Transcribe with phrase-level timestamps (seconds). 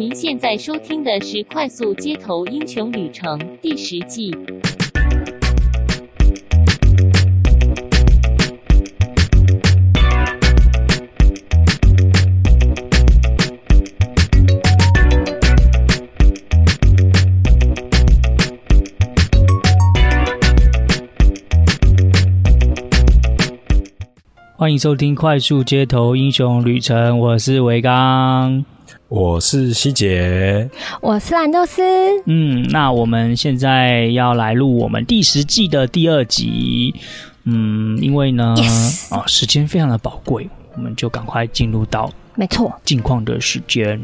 [0.00, 4.34] 您现在收听的是《快速街头英雄旅程》第十季。
[24.56, 28.64] 欢迎收听《快速街头英雄旅程》，我是维刚，
[29.14, 30.70] 我是希杰，
[31.02, 31.82] 我是兰豆丝。
[32.24, 36.94] 嗯，那我们现在要来录我们第十季的第二集。
[37.44, 38.54] 嗯，因为呢!
[39.10, 44.02] 啊，时间非常的宝贵，我们就赶快进入到没错近况的时间。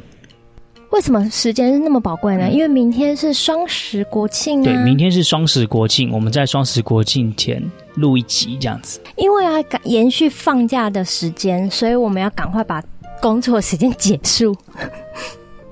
[0.91, 2.45] 为什么时间是那么宝贵呢？
[2.45, 4.65] 嗯、因为明天是双十国庆啊！
[4.65, 7.63] 对，明天是双十国庆，我们在双十国庆前
[7.95, 9.01] 录一集这样子。
[9.16, 12.83] 因为要赶延续放假的时间，所以我们要赶快把
[13.21, 14.57] 工作时间结束。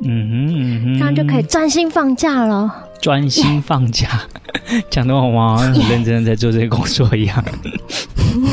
[0.01, 2.71] 嗯哼嗯哼，这样就可以专心放假了。
[3.01, 4.09] 专心放假，
[4.91, 7.45] 讲的我好像很认真的在做这个工作一样。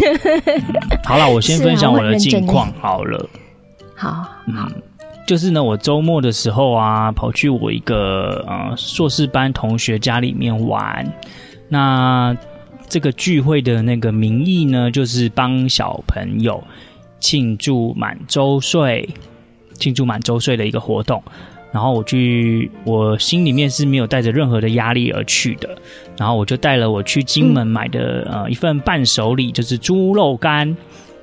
[1.03, 3.30] 好了，我先分享我的近况好了。
[3.95, 4.72] 好，嗯。
[5.25, 11.09] 就是呢，我周末的时候啊，跑去我一个呃硕士班同学家里面玩。
[11.69, 12.35] 那
[12.89, 16.61] 这个聚会的那个名义呢，就是帮小朋友
[17.23, 19.07] 庆祝满周岁，
[19.79, 21.23] 庆祝满周岁的一个活动。
[21.71, 25.69] 然后我去，我心里面是没有带着任何的压力而去的。
[26.17, 30.75] 然后我就带了我去金门买的呃一份伴手礼，就是猪肉干。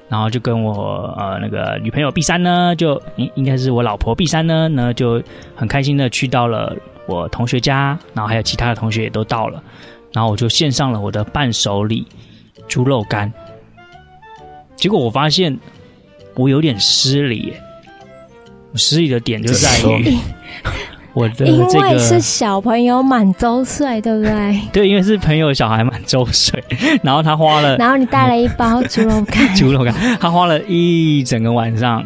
[0.08, 5.22] 然后就跟我呃那个女朋友 B 三呢，就应应该是我老婆 B 三呢，呢就
[5.54, 6.74] 很开心的去到了
[7.06, 9.62] 我同学家，然后还有其他的同学也都到了，
[10.12, 12.04] 然后我就献上了我的伴手礼
[12.66, 13.32] 猪肉干。
[14.74, 15.56] 结果我发现
[16.40, 17.52] 我有点失礼，
[18.72, 20.16] 我失礼的点就在于。
[21.12, 24.60] 我的这个因为是小朋友满周岁，对不对？
[24.72, 26.62] 对，因为是朋友小孩满周岁，
[27.02, 32.04] 然后他花了，然后你带了一包猪肉干， 猪肉干，他花了一整个晚上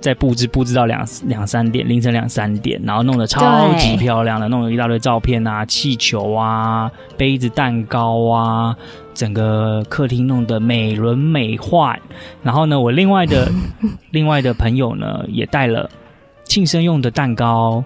[0.00, 8.76] 在布置，布置到两两三点，凌晨两三点，然后弄得超级漂亮的，弄了一大堆照片啊，气球啊，杯子、蛋糕啊，
[9.14, 11.98] 整个客厅弄得美轮美奂。
[12.42, 13.50] 然后呢，我另外的
[14.10, 15.90] 另外的朋友呢，也带了
[16.44, 17.84] 庆生用的蛋糕。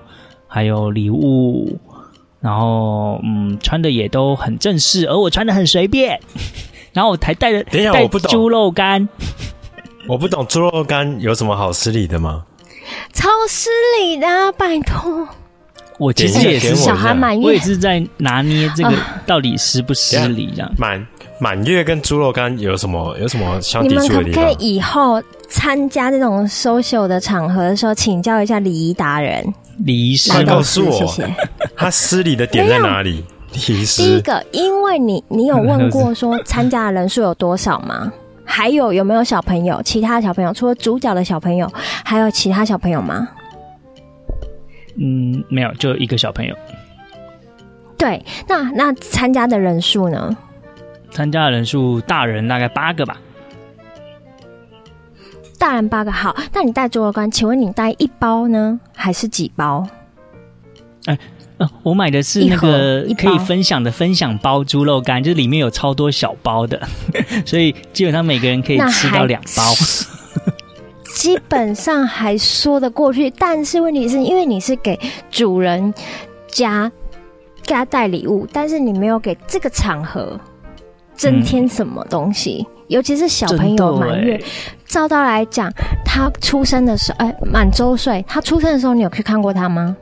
[0.54, 1.78] 还有礼物，
[2.38, 6.20] 然后嗯，穿的也都很正式，而我穿的很随便。
[6.92, 9.08] 然后我还带着，等一下，我不懂猪肉干，
[10.08, 12.42] 我不懂猪肉干有什么好失礼的吗？
[13.12, 13.70] 超失
[14.00, 15.26] 礼的啊，拜托！
[15.98, 18.92] 我其实也是小孩满月，我也是在拿捏这个
[19.24, 20.72] 到底失不失礼这样。
[20.76, 21.06] 满
[21.38, 24.18] 满月跟猪肉干有什么有什么相抵触的地方？
[24.18, 29.54] 你们可不可以以后参加这种 social 的场合的时候，请教一下礼仪达人？
[29.78, 31.34] 礼仪师，他告诉我，谢谢
[31.76, 33.24] 他失礼的点在哪里？
[33.52, 38.12] 礼仪第一个，因为你你有问过说参加的人数有多少吗？
[38.54, 39.80] 还有有没有小朋友？
[39.82, 41.66] 其他小朋友除了主角的小朋友，
[42.04, 43.26] 还有其他小朋友吗？
[44.98, 46.54] 嗯，没有，就一个小朋友。
[47.96, 50.36] 对，那那参加的人数呢？
[51.10, 53.18] 参加的人数，大人大概八个吧。
[55.58, 59.86] 大人八个好，那你带猪肉干，请问你带一包呢，还是几包？
[61.06, 61.18] 哎、
[61.62, 66.80] 呃，我买的是那个可以分享的分享包猪肉干，就是里面有超多小包的，
[67.46, 69.62] 所以基本上每个人可以吃到两包。
[71.14, 74.98] 基本上还说得过去，但是问题是因为你是给
[75.30, 75.92] 主人
[76.48, 76.90] 家
[77.64, 80.40] 给他带礼物，但是你没有给这个场合
[81.14, 82.66] 增添什么东西。
[82.68, 84.38] 嗯尤其是小朋友满月，
[84.84, 85.72] 照道来讲，
[86.04, 89.96] 他出生的时候，哎、欸，满周岁，他出生的时候，你有去看过他吗？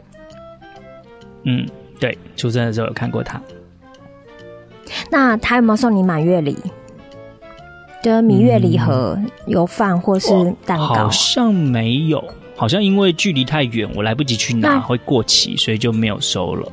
[1.45, 1.67] 嗯，
[1.99, 3.41] 对，出生的时候有看过他。
[5.11, 6.57] 那他有没有送你满月礼？
[8.03, 10.31] 就是蜜月礼盒，有饭或是
[10.65, 10.87] 蛋糕？
[10.87, 12.23] 好像没有，
[12.57, 16.73] 好像因为距离太远，我来不及去拿，会过期，所以就没有收了。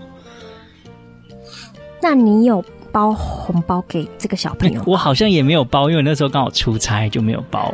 [2.02, 2.64] 那你有？
[2.90, 7.72] 包红包给这个小朋友， 我好像也没有包，因为那时候刚好出差就没有包。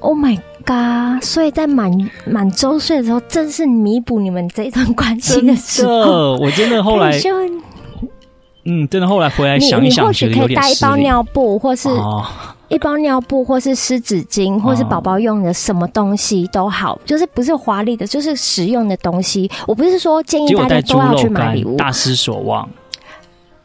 [0.00, 1.22] Oh my god！
[1.22, 1.90] 所以在满
[2.26, 6.36] 满周岁的时候，正是弥补你们这一段关系的时候。
[6.36, 7.18] 我真的后来，
[8.64, 11.88] 嗯，真的后来回来想一想，或许可以带一包尿布，或是
[12.68, 19.50] 一包尿布，或是湿纸巾，或是宝宝用的什么东西都好，就是不是华丽的，就是实用的东西。
[19.66, 22.68] 我不是说建议大家都要去买礼物，大失所望。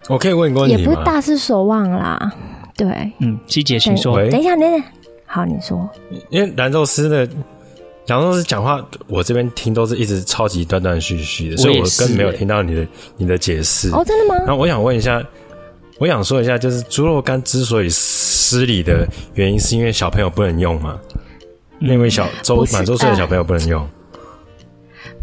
[0.08, 0.80] 我可以问一个问题吗？
[0.80, 2.32] 也不是大失所望啦，
[2.78, 4.18] 对，嗯，希姐请说。
[4.30, 4.84] 等一下，等等，
[5.34, 5.90] 好，你说。
[6.30, 7.28] 因为蓝肉丝的
[8.06, 12.88] 然后是讲话，我这边听都是一直超级断断续续的，所以我根本没有听到你的
[13.18, 13.90] 你的解释。
[13.90, 14.40] 哦，真的吗？
[14.46, 15.24] 然后我想问一下，
[15.98, 21.00] 我想说一下，就是猪肉干之所以失礼的原因，是因为小朋友不能用吗？
[21.80, 23.90] 嗯、那位小周满周岁的小朋友不能用？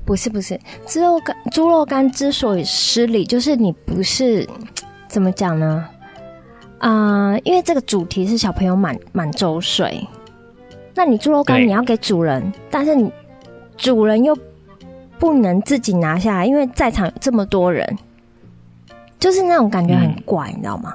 [0.05, 0.59] 不是不是，
[0.89, 4.45] 猪肉干猪肉干之所以失礼，就是你不是
[5.07, 5.87] 怎么讲呢？
[6.81, 10.05] 啊、呃，因为这个主题是小朋友满满周岁。
[10.95, 13.11] 那你猪肉干你要给主人，但是你
[13.77, 14.37] 主人又
[15.19, 17.97] 不能自己拿下来，因为在场有这么多人，
[19.19, 20.93] 就是那种感觉很怪，嗯、你知道吗？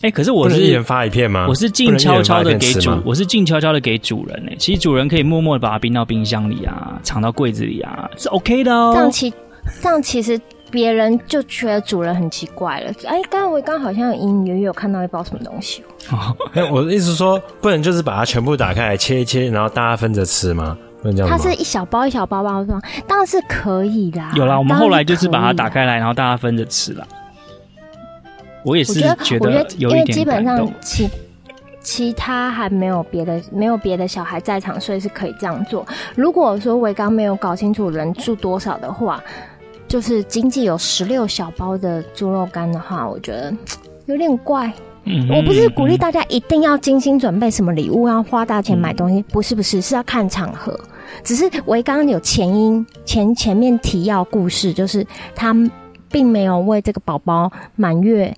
[0.00, 1.46] 哎、欸，可是我是一人发一片吗？
[1.48, 4.56] 我是静悄悄的给主，我是静悄悄的给主人呢、欸。
[4.56, 8.92] 其实主人可以默默的把它冰到冰箱里啊，藏到柜子里啊，是 OK 的哦。
[8.94, 9.34] 这样其
[9.80, 12.90] 这样其实别人就觉得主人很奇怪了。
[13.04, 15.82] 哎、欸，刚刚我刚好像隐隐约约有看到一包什么东西。
[16.10, 16.34] 哦，
[16.70, 20.76] 我的意思是说，不能就是把它全部打开来切一切，然后大家分着吃吗？
[21.02, 21.30] 不能这样？
[21.30, 24.20] 它是一小包一小包包装，当然是可以的。
[24.34, 27.06] 有啦，我们后来就是把它打开来，然后大家分着吃了。
[28.64, 31.08] 我也是觉得，我觉得，因为基本上其
[31.80, 35.86] 其他还没有别的，没有别的小孩在场，所以是可以这样做。
[36.14, 39.22] 如果说维刚没有搞清楚人数多少的话，
[39.88, 43.52] 就是经济有十六小包的猪肉干的话，我觉得
[44.06, 44.70] 有点怪。
[45.04, 50.78] 嗯，我不是鼓励大家一定要精心准备什么礼物，要花大钱买东西，不是不是，是要看场合。
[51.24, 55.56] 只是我刚刚有前因前前面提要故事，就是他
[56.10, 58.36] 并没有为这个宝宝满月。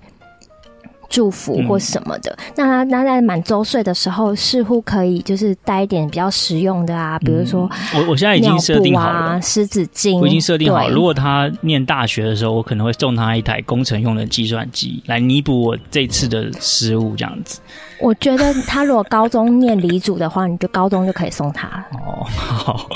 [1.11, 9.39] 祝福或什么的，嗯、那他那在满周岁的时候，似乎可以就是带一点比较实用的啊，比如说、嗯、我我现在已经设定好了。
[9.41, 17.59] 湿纸巾，我已经设定好如果他念大学的时候，我可能会送他一台工程用的计算机，来弥补我这次的失误，这样子。
[17.99, 21.67] 我觉得他如果高中念理组的话，你就高中就可以送他。
[21.67, 21.85] 了。
[22.07, 22.89] 哦，好。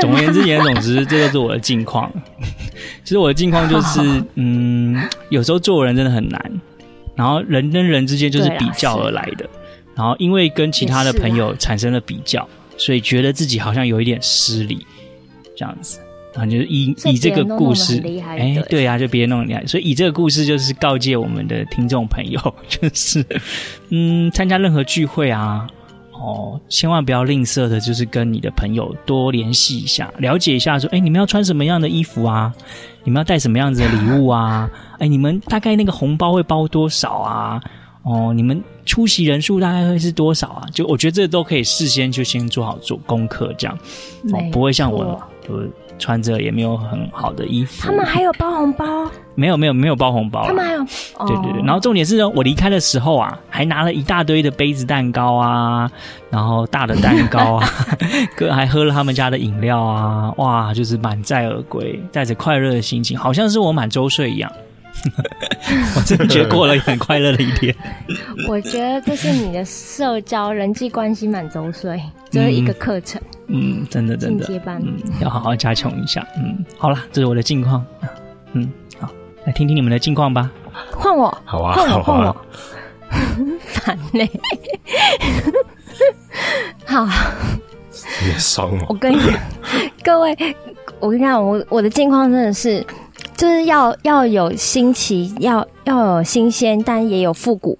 [0.00, 2.10] 总而言之，言总之，这就是我的近况。
[3.04, 4.00] 其实我的近况就是，
[4.34, 5.00] 嗯，
[5.30, 6.60] 有时候做人真的很难。
[7.14, 9.48] 然后人跟人之间就是比较而来的，
[9.94, 14.78] 然后因为跟其他的朋友产生了比较，所以觉得自己好像有一点失礼，
[15.56, 16.00] 这样子，
[16.34, 23.24] 然后就是以以这个故事，哎，对啊，就别人弄厉害，所以以这个故事就是告诫我们的听众朋友， 就是
[23.90, 25.66] 嗯，参加任何聚会啊，
[26.22, 32.54] 哦，千万不要吝啬的，就是跟你的朋友多联系一下，了解一下，说，哎，你们要穿什么样的衣服啊？
[33.02, 34.70] 你们要带什么样子的礼物啊？
[35.00, 37.60] 哎，你们大概那个红包会包多少啊？
[38.04, 40.66] 哦，你们出席人数大概会是多少啊？
[40.72, 43.76] 就我觉得这都可以事先就先做好做功课，这样
[44.32, 45.68] 哦，不会像我，我
[46.02, 47.86] 穿着也没有很好的衣服。
[47.86, 49.08] 他们还有包红包？
[49.36, 50.44] 没有没有没有包红包。
[50.44, 50.84] 他们还有？
[51.26, 51.62] 对对对。
[51.62, 55.88] 然后重点是呢，我离开的时候啊，还拿了一大堆的杯子蛋糕啊，
[56.28, 57.68] 然后大的蛋糕啊，
[58.36, 64.50] 哥还喝了他们家的饮料啊，哇，就是满载而归，带着快乐的心情，好像是我满周岁一样。
[65.96, 67.74] 我真的觉得过了很快乐的一天。
[68.48, 72.00] 我觉得这是你的社交人际关系满周岁，
[72.30, 73.20] 这是一个课程。
[73.48, 76.26] 嗯，真的真的，进阶班，嗯，要好好加强一下。
[76.36, 77.84] 嗯，好了，这是我的近况。
[78.52, 78.70] 嗯，
[79.00, 79.10] 好，
[79.44, 80.50] 来听听你们的近况吧。
[80.92, 82.36] 换我，好啊，换我，换我。
[83.66, 84.26] 烦呢。
[86.86, 87.06] 好。
[88.26, 88.86] 也爽哦。
[88.88, 89.34] 我跟你讲，
[90.02, 90.56] 各位，
[90.98, 92.84] 我跟你讲，我我的近况真的是。
[93.36, 97.78] 就是要要有新奇，要要有新鲜，但也有复古。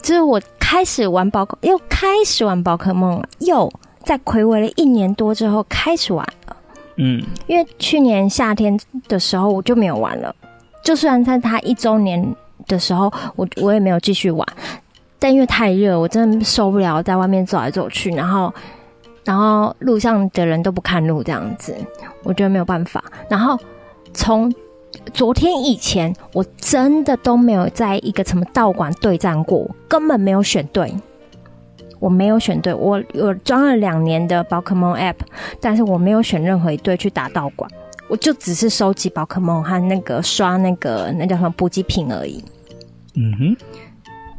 [0.00, 6.56] 就是我开始玩宝可，又开始玩宝可梦了，又在睽违了一年多之后开始玩了。
[6.96, 8.78] 嗯，因为去年夏天
[9.08, 10.34] 的时候我就没有玩了，
[10.82, 12.34] 就算在他一周年
[12.66, 14.46] 的时候，我我也没有继续玩。
[15.18, 18.52] 但因为太热，我真的受不了在外面走来走去，然后
[19.24, 21.72] 然后路上的人都不看路这样子，
[22.24, 23.04] 我觉得没有办法。
[23.28, 23.56] 然后
[24.12, 24.52] 从
[25.12, 30.92] 昨天以前，我真的都没有在一个什么道馆对战过，根本没有选对。
[31.98, 35.14] 我没有选对，我我装了两年的宝可梦 App，
[35.60, 37.70] 但是我没有选任何一队去打道馆，
[38.08, 42.42] 我就只是收集宝可梦和那个刷那个那叫什么补给品而已。
[43.14, 43.56] 嗯哼，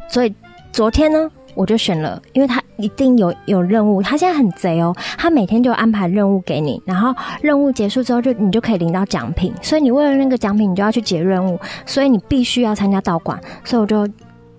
[0.09, 0.35] 所以
[0.73, 14.07] 昨天呢，我就选了，因为他一定有有任务，他现在很贼哦，他每天就安排任务给你，然后任务结束之后就你就可以领到奖品，所以你为了那个奖品，你就要去解任务，所以你必须要参加道馆，所以我就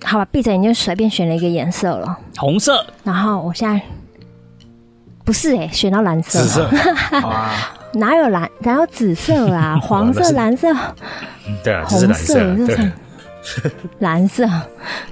[0.05, 3.81] 好吧，闭着眼睛随便选了一个颜色了，红色，然后我现在
[5.25, 6.71] 不是哎、欸，选到蓝色， 紫色，
[7.95, 9.79] 哪有蓝，哪有紫色啊？
[9.83, 10.69] 黄色、蓝色，
[11.63, 12.35] 对啊，红色，
[12.67, 12.93] 对。
[14.01, 14.49] 蓝色，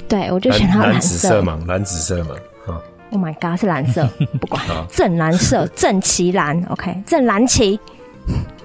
[0.08, 0.92] 对，我就选它蓝色。
[0.92, 2.34] 蓝紫色嘛，蓝紫色嘛
[3.10, 4.08] ，，Oh my God，是蓝色，
[4.40, 7.78] 不管，正蓝色， 正旗蓝，OK，正蓝旗。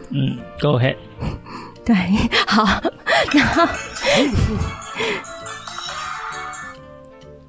[0.09, 0.95] 嗯，Go ahead。
[1.83, 1.95] 对，
[2.45, 2.81] 好，
[3.33, 3.65] 然后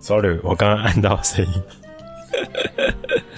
[0.00, 1.52] ，Sorry，我刚刚按到声音。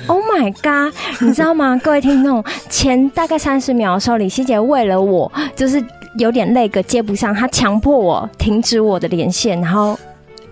[0.07, 1.79] Oh my God，你知道吗？
[1.83, 5.83] 各位听众，前大概三十秒的时候，李希杰为了我，就是
[6.17, 9.99] 有点那个接不上，他强迫我停止我的连线，然后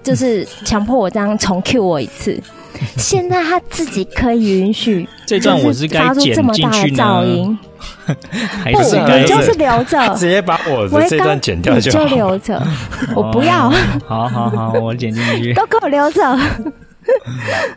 [0.02, 2.40] 就是强迫我这样重 Q 我一次。
[2.96, 7.58] 现在他自己可以允许这段我是该发出这么大的噪音，
[8.06, 12.62] 不是你就是留着，直接把我的这段剪掉就好，就留着，
[13.16, 13.68] 我不要。
[14.06, 16.22] 好好好，我剪进去，都给我留着。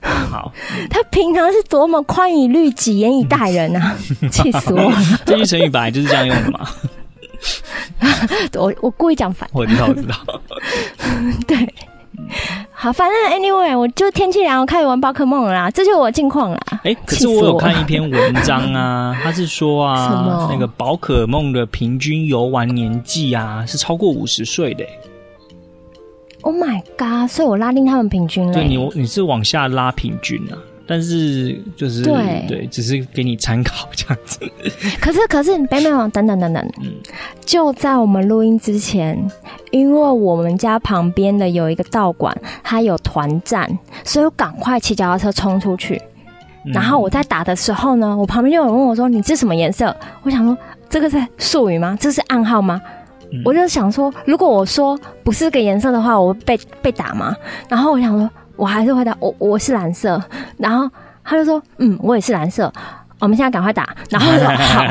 [0.04, 0.52] 好，
[0.88, 3.96] 他平常是多么宽以律己，严以待人啊！
[4.30, 4.98] 气死我了！
[5.26, 6.60] 这句成语本来就是这样用的嘛。
[8.60, 10.16] 我我故意讲反，我知道，我知道。
[11.48, 11.74] 对，
[12.72, 16.60] 好，反正 anyway，我就天气凉，我开始玩宝可梦了啦，这就是我近况啦。
[16.84, 24.86] 哎、欸，可是我有看一篇文章啊， 他是说啊，那个宝可梦的平均游玩年纪啊是超过五十岁的。
[26.44, 27.30] Oh my god！
[27.30, 28.54] 所以我拉低他们平均了。
[28.54, 30.58] 对，你你是往下拉平均啊，
[30.92, 34.40] 但是就是对对，只是给你参考这样子。
[35.00, 36.92] 可是可是，没有等等等等，嗯，
[37.46, 39.18] 就在我们录音之前，
[39.72, 45.96] 因为我们家旁边的有一个道馆，它有团战，所以我赶快骑脚踏车冲出去。
[46.66, 46.74] 嗯。
[46.74, 50.58] 然后我在打的时候呢，我旁边就有人问我说：“你这什么颜色？”我想说
[50.90, 51.98] ：“这个是术语吗？
[52.02, 52.82] 这是暗号吗？”
[53.46, 57.34] 我就想说，如果我说不是个颜色的话，我会被被打吗？
[57.70, 60.22] 然后我想说，我还是回答我我是蓝色。
[60.58, 60.90] 然后
[61.24, 62.72] 他就说，嗯，我也是蓝色。
[63.20, 63.96] 我们现在赶快打。
[64.10, 64.84] 然后我说好，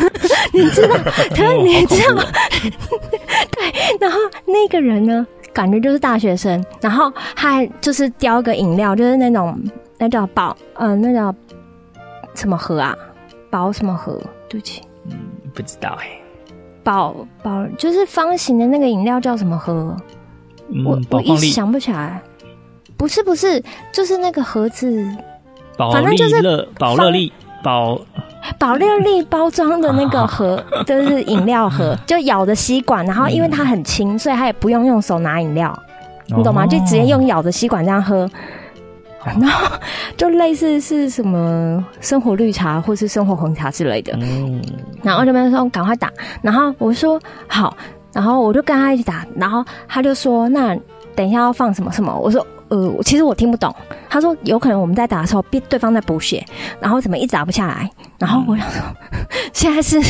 [0.54, 0.96] 你知道，
[1.34, 2.22] 他说你知道吗？
[3.52, 3.98] 对。
[4.00, 6.64] 然后那个人呢，感觉就是大学生。
[6.80, 9.58] 然后他还就是叼个饮料，就是那种
[9.98, 11.34] 那叫宝，呃，那叫
[12.34, 12.96] 什么盒啊？
[13.50, 14.18] 宝什么盒？
[14.48, 14.80] 对不起，
[15.10, 15.16] 嗯，
[15.54, 16.20] 不知道哎、欸。
[16.82, 19.94] 宝宝就是方形的那个饮料叫什么盒？
[20.68, 22.22] 嗯、我我一时想不起来。
[22.96, 25.06] 不是不是，就是那个盒子，
[25.76, 27.32] 反正就是宝乐利
[27.62, 28.00] 宝
[28.58, 35.76] 宝乐利包装的那个盒，就是饮料盒， 就咬着吸管，然后因为它很轻，所以它也不用用手拿饮料，
[36.26, 36.66] 你懂吗？
[36.66, 38.28] 就直接用咬着吸管这样喝。
[39.24, 39.74] 然后
[40.18, 44.60] 就类似是什么生活绿茶或是生活红茶之类的，嗯，
[45.02, 47.74] 然后这边说赶快打，然后我说好，
[48.12, 50.76] 然后我就跟他一起打，然后他就说那
[51.16, 53.74] 等一下要放什么什么，我说呃其实我听不懂，
[54.08, 56.44] 他说有可能我们在打的时候，对对方在补血，
[56.80, 58.82] 然后怎么一直打不下来，然后我想说
[59.52, 60.00] 现在是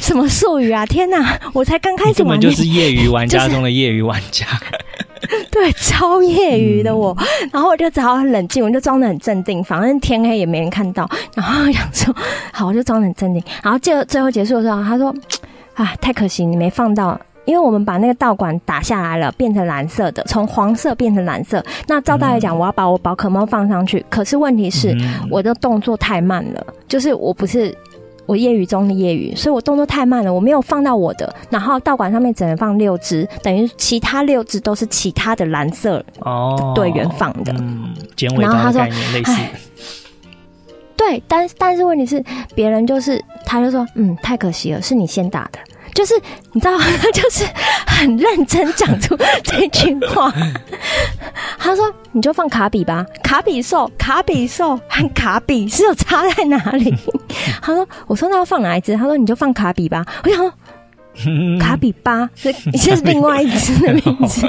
[0.00, 0.84] 什么术语啊？
[0.86, 4.46] 天哪，我才刚开始玩，根本就是业余玩家 中的业余玩家。
[5.50, 11.08] 对，超业余的我，嗯、然后我就只好很冷静，我就装的很镇定，反正天黑也没人看到。
[11.34, 12.14] 然后我想说，
[12.52, 13.42] 好，我就装的很镇定。
[13.62, 15.14] 然后就最后结束的时候，他说
[15.74, 21.64] ：“啊，太可惜，你没放到，因为我们把那个道馆打下来了，变成蓝色的，从黄色变成蓝色。
[21.86, 24.96] 那照道理讲，我要把我宝可梦放上去，可是问题是，
[25.30, 27.76] 我的动作太慢了，就是我不是。”
[28.24, 31.34] 我业余中的业余，所以我动作太慢了，我没有放到我的。
[31.50, 37.52] 然后道馆上面只能放六只，等于其他六只都是其他的蓝色哦队员放的。
[37.58, 37.92] 嗯，
[38.38, 38.80] 然后他说
[39.12, 39.32] 类似，
[40.96, 45.58] 对，但但是问题是，别人就是他就说，嗯，太可惜了，是你先打的。
[45.94, 46.14] 就是
[46.52, 47.44] 你知道，他 就是
[47.86, 50.32] 很认真讲出这句话。
[51.58, 56.94] 他说：“你就放卡比吧，卡比兽，卡比兽和卡比是有差在哪里？”
[57.62, 60.52] 他说：“我说那要放哪一只？”他说：“你就放卡比吧。”我想说，
[61.60, 64.46] 卡比巴是是另外一只的名字，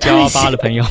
[0.00, 0.84] 加巴的朋友。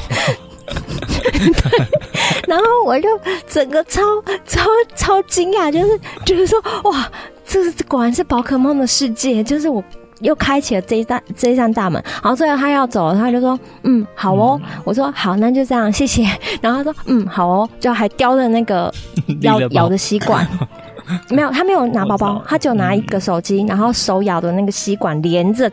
[0.71, 1.87] 对，
[2.47, 3.07] 然后我就
[3.47, 4.01] 整个超
[4.45, 4.61] 超
[4.95, 7.09] 超惊讶，就是就是说哇。
[7.43, 9.83] 这是果然是宝可梦的世界，就是我
[10.21, 12.01] 又开启了这一扇这一扇大门。
[12.23, 14.57] 然后最后他要走了，他就说：“嗯，好哦。
[14.63, 16.23] 嗯”我说：“好，那就这样，谢谢。”
[16.61, 18.89] 然后他说：“嗯，好哦。”就还叼着那个
[19.41, 20.47] 咬咬的吸管，
[21.29, 25.69] 没有，他没有拿包包，他就拿一个手机，然后手咬的那个吸管连着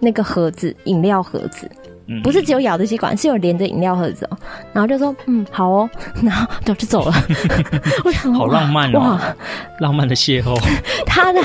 [0.00, 1.66] 那个盒子，饮料盒子。
[2.22, 4.36] 不是只有咬的吸管，是有连着饮料盒子哦。
[4.72, 5.88] 然后就说：“嗯，好哦。
[6.22, 7.14] ”然后就就走了。
[8.04, 8.98] 我想，好浪漫哦！
[8.98, 9.36] 哇，
[9.80, 10.54] 浪漫的邂逅。
[11.06, 11.40] 他的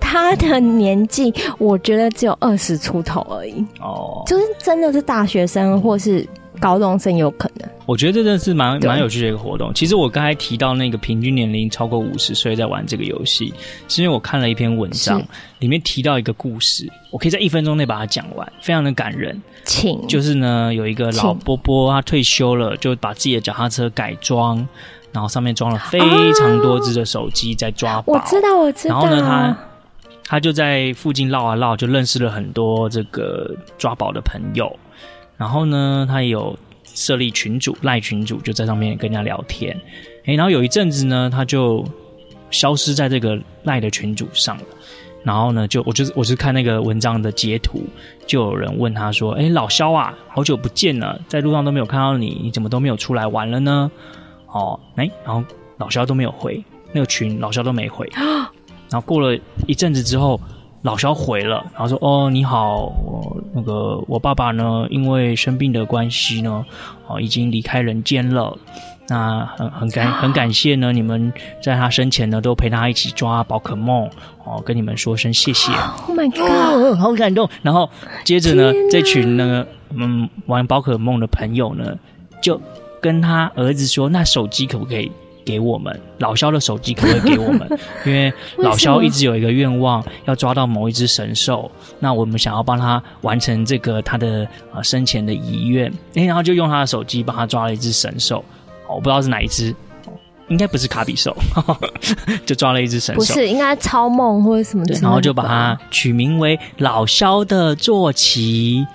[0.00, 3.64] 他的年纪，我觉得只有二十出头而已。
[3.80, 6.26] 哦，就是真的是大学生，或是
[6.60, 7.68] 高中生有可能。
[7.84, 9.72] 我觉得这真的是蛮蛮有趣的一个活动。
[9.74, 13.52] 其实我刚才提到那个平均年龄超过五十岁在玩这个游戏，
[13.88, 15.22] 是因为我看了一篇文章，
[15.58, 19.40] 里面提到一个故事，我可以在一分钟内把它讲完，非常的感人。
[19.64, 24.56] 请就是呢，有一个老伯伯，他退休了，就把自己的脚踏车改装，
[25.12, 26.00] 然后上面装了非
[26.32, 28.14] 常多只的手机在抓宝。
[28.14, 28.94] 我知道，我知道。
[28.94, 29.58] 然后呢，他
[30.24, 34.76] 他就在附近绕啊绕，就认识了很多这个抓宝的朋友。
[35.36, 36.56] 然后呢，他也有
[36.94, 39.78] 设立群主，赖群主，就在上面跟人家聊天。
[40.24, 41.84] 诶，然后有一阵子呢，他就
[42.50, 44.64] 消失在这个赖的群组上了。
[45.24, 47.84] 然后呢，就我就是我是看那个文章的截图，
[48.26, 53.90] 就有人问他说：“诶，老肖啊，好久不见了，在路上都没有看到你，你怎么都没有出来玩了呢？”
[54.48, 55.44] 哦，诶，然后
[55.78, 58.08] 老肖都没有回那个群，老肖都没回。
[58.90, 60.40] 然后过了一阵子之后。
[60.82, 66.64] 老萧回了，然后说：“哦，你好，我那个我爸爸呢，因为生病的关系呢，
[67.06, 68.56] 哦，已经离开人间了。
[69.08, 74.08] 那很很感很感谢呢，你们在他生前呢，都陪他一起抓宝可梦，
[74.44, 75.70] 哦，跟你们说声谢谢。
[76.08, 77.48] Oh my god，好感动。
[77.62, 77.88] 然后
[78.24, 81.96] 接着呢，这群那个嗯玩宝可梦的朋友呢，
[82.40, 82.60] 就
[83.00, 85.12] 跟他儿子说：那手机可不可以？”
[85.44, 87.78] 给我们老肖的手机可不可以给我们？
[88.06, 91.70] 因为老肖一直有一个愿望，要抓到某一只神兽。
[91.98, 98.44] 那我们想要帮他完成这个他的呃生前的遗愿，哎，然后就用他的手机帮他抓了一只神兽。
[98.88, 99.74] 我不知道是哪一只，
[100.48, 101.34] 应该不是卡比兽，
[102.44, 103.20] 就抓了一只神兽。
[103.20, 104.94] 不是，应该超梦或者什么的。
[105.00, 108.86] 然后就把它取名为老肖的坐骑。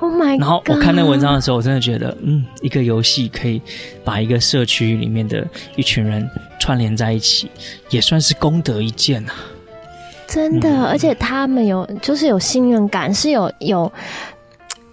[0.00, 0.40] Oh my God！
[0.40, 3.60] 然后我看那文章的时候，我真的觉得，嗯，一个游戏可以
[4.04, 6.28] 把一个社区里面的一群人
[6.58, 7.50] 串联在一起，
[7.90, 9.32] 也算是功德一件啊。
[10.26, 13.92] 真的，嗯、而且他们有就是有信任感，是有有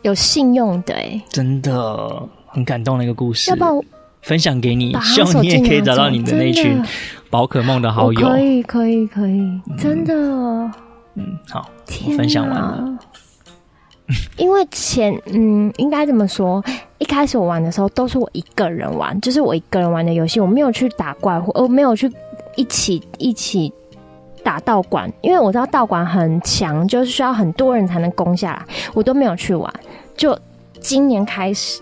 [0.03, 3.49] 有信用的，哎，真的很感动的一个故事。
[3.49, 3.73] 要不然
[4.21, 6.81] 分享给你，希望你也可以找到你的那群
[7.29, 8.27] 宝可梦的好友。
[8.27, 10.13] 可以，可以，可以，真的。
[11.15, 11.69] 嗯，好，
[12.07, 12.97] 我分享完了。
[14.37, 16.63] 因为前嗯，应该这么说，
[16.97, 22.11] 一开始我玩的时候都是我一个人玩，就是我一个人玩的游戏，我没有去打怪或我没有去
[22.55, 23.71] 一起一起
[24.43, 29.71] 打道馆，因为我知道道馆很强，就是需要很多人才能攻下来，我都没有去玩。
[30.15, 30.37] 就
[30.79, 31.81] 今年开始，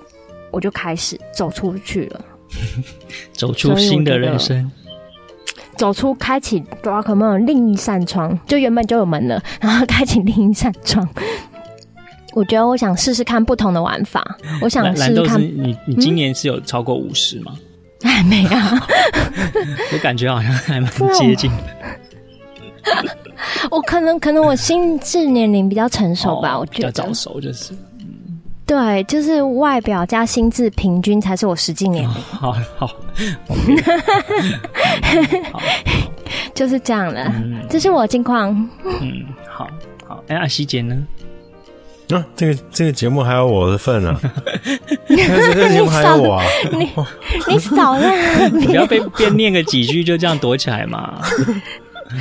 [0.52, 2.22] 我就开始走出去了，
[3.34, 4.72] 走出新的人生，
[5.76, 11.08] 走出开启宝可梦另一扇窗，就原本就有门了，然后开启另一扇窗。
[12.34, 14.24] 我觉得我想试试看不同的玩法。
[14.62, 15.41] 我想试试看。
[15.41, 17.54] 你你今年是有超过五十吗？
[18.04, 18.88] 还没啊。
[19.94, 21.58] 我感觉好像还蛮接近的。
[23.70, 26.88] 我可能可能我心智年龄比较成熟吧，我觉得。
[26.88, 27.74] 比较早熟就是。
[28.65, 32.10] 对，就是外表加心智平均才是我实际年龄。
[32.10, 32.89] 好好。
[36.56, 37.32] 就是这样了。
[37.70, 38.50] 这是我近况。
[39.02, 39.67] 嗯，好
[40.08, 40.24] 好。
[40.28, 40.96] 哎，阿西姐呢？
[42.15, 44.19] 啊，这个这个节目还有我的份啊！
[45.08, 46.45] 这个节目还有我啊！
[46.71, 46.89] 你
[47.47, 48.10] 你少了，
[48.52, 51.21] 你不要被边念个几句就这样躲起来嘛！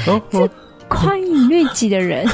[0.07, 0.49] 哦， 这
[0.89, 2.27] 宽以律己的人，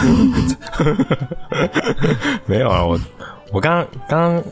[2.46, 2.84] 没有啊！
[2.84, 2.98] 我
[3.52, 4.42] 我刚刚刚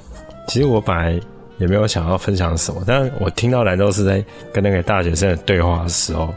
[0.47, 1.19] 其实我本来
[1.59, 6.33] 也没有想要分享什么，但我听到兰州是在跟那个大学生的对话的时候，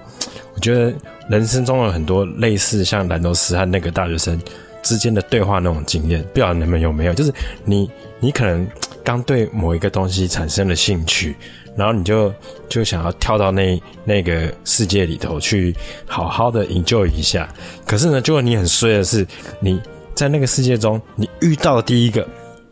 [0.56, 0.94] 我觉得
[1.30, 4.40] 人生中有很多类似像兰州师和那个大学生。
[4.88, 7.14] 之间的对话那种经验，不知道你们有没有？
[7.14, 7.34] 就是
[7.66, 8.66] 你，你可能
[9.04, 11.36] 刚对某一个东西产生了兴趣，
[11.76, 12.34] 然后你就
[12.70, 15.76] 就想要跳到那那个世界里头去，
[16.08, 17.50] 好好的研究一下。
[17.86, 19.28] 可是呢，结果你很衰的是，
[19.60, 19.82] 你
[20.16, 22.26] 在那个世界中，你遇到第一个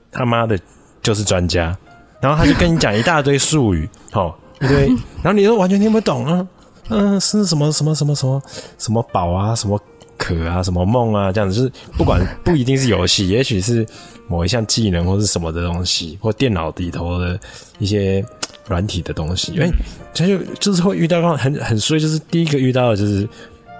[0.09, 0.57] 他妈的
[1.01, 1.77] 就是专家，
[2.21, 4.87] 然后他就跟你讲一大堆术语， 哦，一堆，
[5.21, 6.47] 然后你都完全听不懂啊，
[6.87, 8.41] 嗯，是什么什么什么什么
[8.77, 9.77] 什么宝啊，什么。
[10.17, 13.85] 可啊，什么梦啊，这样子就是不管不一定是游戏， 也许是
[14.27, 17.39] 某一项技能或是什么的东西，或电脑里头的
[17.79, 18.23] 一些
[18.67, 19.69] 软体的东西，因为
[20.13, 23.27] 他就就是会遇到很很衰，就是第一个遇到的就是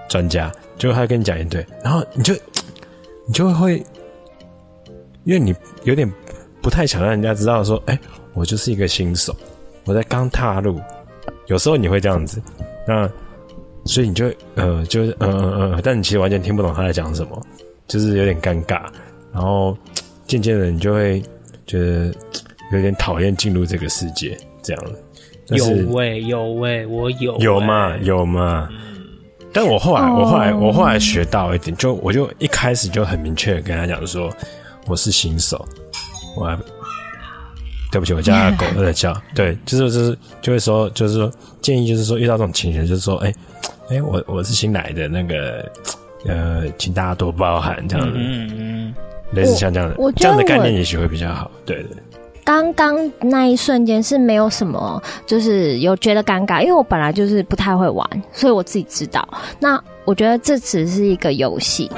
[0.10, 2.34] 专家，就他跟你讲一堆，然后你就
[3.26, 3.84] 你就会，
[5.24, 6.12] 因为你有点
[6.62, 8.00] 不太想让人家知道说，哎、欸，
[8.34, 9.36] 我就是一个新手，
[9.86, 10.80] 我在刚踏入，
[11.48, 12.42] 有时候你会这样子，
[12.88, 13.10] 那。
[13.86, 17.42] 所以你就呃，就是呃呃呃，但你其实完全听不懂他在讲什么，
[17.88, 18.82] 就是有点尴尬。
[19.32, 19.78] 然后
[20.28, 21.22] 渐渐的，你就会
[21.68, 22.14] 觉得
[22.72, 24.84] 有点讨厌进入这个世界，这样。
[25.50, 28.68] 有喂有喂，我有有嘛有嘛。
[29.54, 34.30] 但我后来我后来我后来学到一点，就我就一开始就很明确的跟他讲说，
[34.88, 35.64] 我是新手，
[36.36, 36.58] 我还
[37.92, 39.16] 对不起，我家的狗在叫。
[39.36, 43.36] 对，就是就是就会说，就是说建议，就是说遇到这种情形，就是说，哎、欸、
[43.90, 45.72] 哎、欸，我我是新来的，那个
[46.26, 48.14] 呃，请大家多包涵这样子。
[48.18, 48.96] 嗯嗯，
[49.32, 51.52] 类似像这样的，这样的概念也许会比较好。
[51.66, 51.98] 对对。
[52.44, 59.28] 刚刚那一瞬间是没有什么，就是有觉得尴尬，因为我本来就是不太会玩，所以我自己知道。
[59.60, 61.90] 那我觉得这只是一个游戏，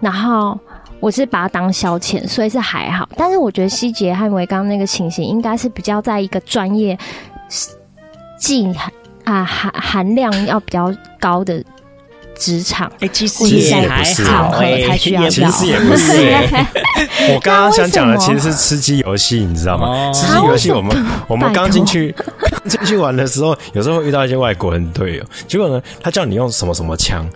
[0.00, 0.56] 然后
[1.00, 3.08] 我是把它当消遣，所以是还好。
[3.16, 6.96] 但是我觉得希杰和维刚那个情形，应该是比较在一个专业
[8.38, 8.72] 技
[9.24, 11.62] 啊含含量要比较高的。
[12.34, 16.12] 职场哎，其实也还好才需要，其实也不是。
[17.32, 20.10] 我刚刚想讲的其实是吃鸡游戏，你知道吗？
[20.12, 20.96] 吃鸡游戏，我们
[21.28, 22.12] 我们刚进去
[22.66, 25.24] 进去玩的时候，有时候会遇到一些外国人队友。
[25.46, 27.28] 结果呢，他叫你用什么什么枪，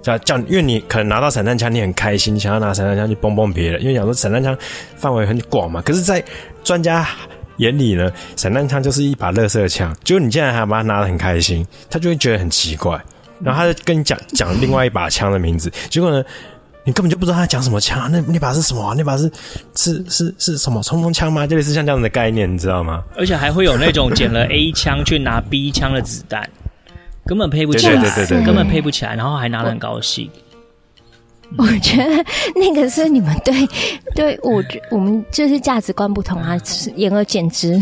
[0.00, 3.82] 叫叫，因为你可能拿到散弹枪，你很开心，想要拿散弹枪去崩崩别人。
[3.82, 4.56] 因为想说散弹枪
[4.96, 5.82] 范围很广嘛。
[5.82, 6.24] 可是，在
[6.62, 7.06] 专家
[7.58, 9.94] 眼里呢，散弹枪就是一把垃圾枪。
[10.04, 13.00] 结果你竟然还把它拿得很开心，他就会觉得很奇怪。
[13.42, 16.24] 然后他就跟你讲讲另外一把枪的名字，结果呢，
[16.84, 18.94] 你根本就不知道他讲什么枪，那那把是什么啊？
[18.96, 19.30] 那把是
[19.74, 21.46] 是是是什么冲锋枪吗？
[21.46, 23.02] 就类似像这样的概念，你知道吗？
[23.16, 26.48] 而且还会有那种捡了 A 枪去拿 B 枪的子弹，
[27.26, 30.30] 根本配不起来，对对对对对，根本配不起来，然后还拿得很高兴。
[31.58, 32.24] 我觉得
[32.56, 33.54] 那个是你们对
[34.14, 36.56] 对我觉我们就是价值观不同啊，
[36.96, 37.80] 言而简之。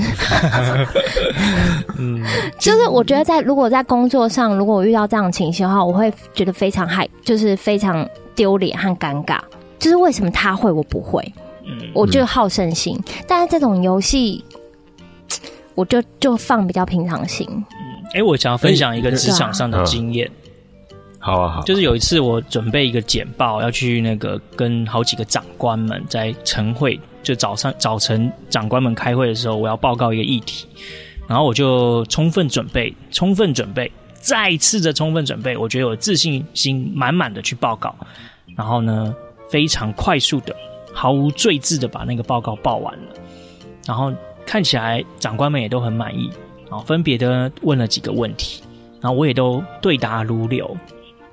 [1.99, 2.23] 嗯，
[2.59, 9.39] 就是我觉得在如果在工作上，如果我遇到这样的情形的话，我会觉得非常害，就是非常丢脸和尴尬。
[9.79, 11.21] 就是为什么他会我不会？
[11.65, 12.99] 嗯，我就好胜心。
[13.27, 14.45] 但是这种游戏，
[15.75, 17.47] 我就就放比较平常心。
[17.51, 20.31] 嗯，哎、欸，我想要分享一个职场上的经验。
[21.25, 21.63] 好啊，好。
[21.63, 30.67] 就是有一次我准备一个简报，要去那个跟好几个长官们在晨会，就早上早晨长官们开会的时候，我要报告一个议题，
[31.29, 37.95] 然后我就充分准备，充分准备，再次的充分准备，我觉得我自信心满满的去报告，
[38.57, 39.15] 然后呢，
[39.49, 40.53] 非常快速的，
[40.93, 43.13] 毫无赘字的把那个报告报完了，
[43.87, 44.13] 然后
[44.45, 46.29] 看起来长官们也都很满意，
[46.69, 48.61] 然后分别的问了几个问题，
[49.01, 50.77] 然后我也都对答如流。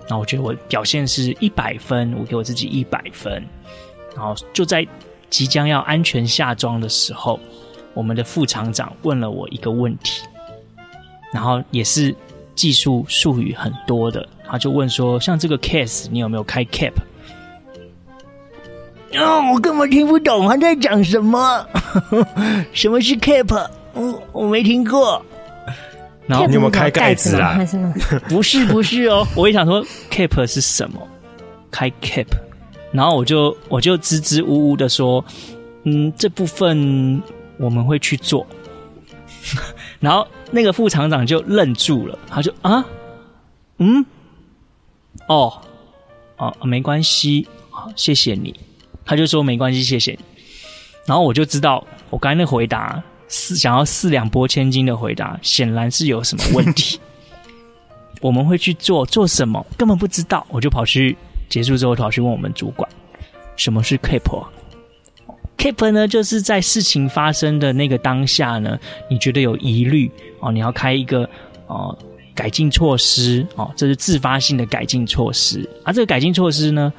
[0.10, 3.42] 那我觉得我表现是一百分，我给我自己一百分。
[4.16, 4.86] 然后就在
[5.30, 7.40] 即将要安全下装的时候，
[7.94, 10.24] 我们的副厂长问了我一个问题，
[11.32, 12.14] 然后也是
[12.56, 16.94] 技术术语很多的，他就问说：“像这个 case，你有没有开 cap？”
[19.14, 21.66] 哦，我根本听不懂他在讲什么。
[22.74, 23.70] 什么是 cap？
[23.94, 25.24] 我我没听过。
[26.30, 27.58] 然后你有没有开盖子啊？
[28.30, 31.02] 不是不是哦，我一想说 cap 是什么？
[31.72, 32.28] 开 cap，
[32.92, 35.26] 然后我就我就支支吾吾的说，
[35.86, 37.20] 嗯，这部分
[37.58, 38.46] 我们会去做。
[40.00, 42.86] 然后那个副厂长就愣住了，他就啊，
[43.80, 44.06] 嗯，
[45.28, 45.52] 哦
[46.38, 48.54] 哦，没关系，好，谢谢你。
[49.04, 50.20] 他就说没关系，谢谢你。
[51.08, 53.02] 然后我就知道，我刚才那回答。
[53.30, 57.00] 四想要四两拨千斤的回答，显然是有什么问题。
[58.22, 59.66] 我们会去做做什么？
[59.78, 60.46] 根本不知道。
[60.50, 61.16] 我就跑去
[61.48, 62.90] 结束之后，跑去问我们主管，
[63.56, 68.78] 什么是 keep？keep 呢，就是在事情发生的那个当下呢，
[69.10, 70.12] 你觉得有疑虑
[70.42, 71.30] 哦，你要开一个
[71.68, 71.98] 哦
[72.36, 75.70] 改进措施哦，这是自发性的改进措施。
[75.86, 76.92] 而、啊、这个改进措施呢，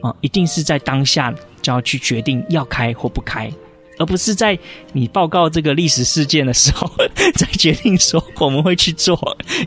[0.00, 3.50] 啊、哦，一定是在当下就要去决定要开或不开。
[3.98, 4.58] 而不是在
[4.92, 6.90] 你报告这个历史事件的时候
[7.34, 9.16] 再决定说我们会去做，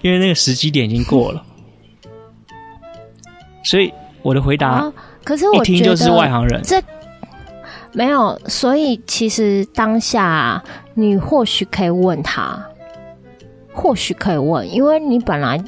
[0.02, 1.44] 因为那个时机点已经过了。
[3.64, 6.62] 所以我的回答，啊，可是我一听就是外行人。
[6.64, 6.82] 这
[7.94, 10.64] 没有，所以其实当下
[10.96, 12.66] 你或许可以问他，
[13.74, 15.64] 或许可以问，因为你本来。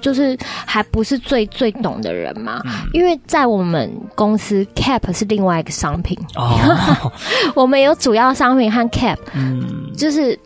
[0.00, 6.18] 就是还不是最最懂的人嘛，嗯、因为在我们公司，cap 是另外一个商品。
[6.34, 6.58] 哦，
[7.54, 9.64] 我们有主要商品和 cap，嗯，
[9.96, 10.38] 就是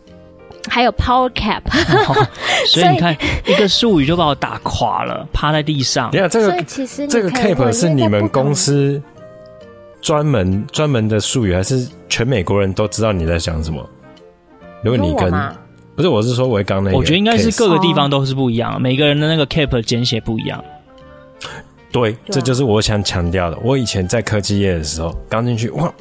[0.68, 1.60] 还有 power cap，
[2.08, 2.26] 哦。
[2.66, 6.10] 所以你看，一个术语就把我打垮了，趴在地上。
[6.12, 9.00] 你看这个，其实这个 cap 是你们公司
[10.00, 13.84] 专门专门的术语，还是全美国人都知道你在讲什么？
[14.82, 15.32] 如果你跟。
[15.96, 16.96] 不是，我是说维刚那个。
[16.96, 20.62] 我觉得应该是各个地方都是不一样，每个人的那个 cap 简写不一样。
[21.92, 23.58] 对，这就是我想强调的。
[23.64, 25.92] 我以前在科技业的时候，刚进去，哇，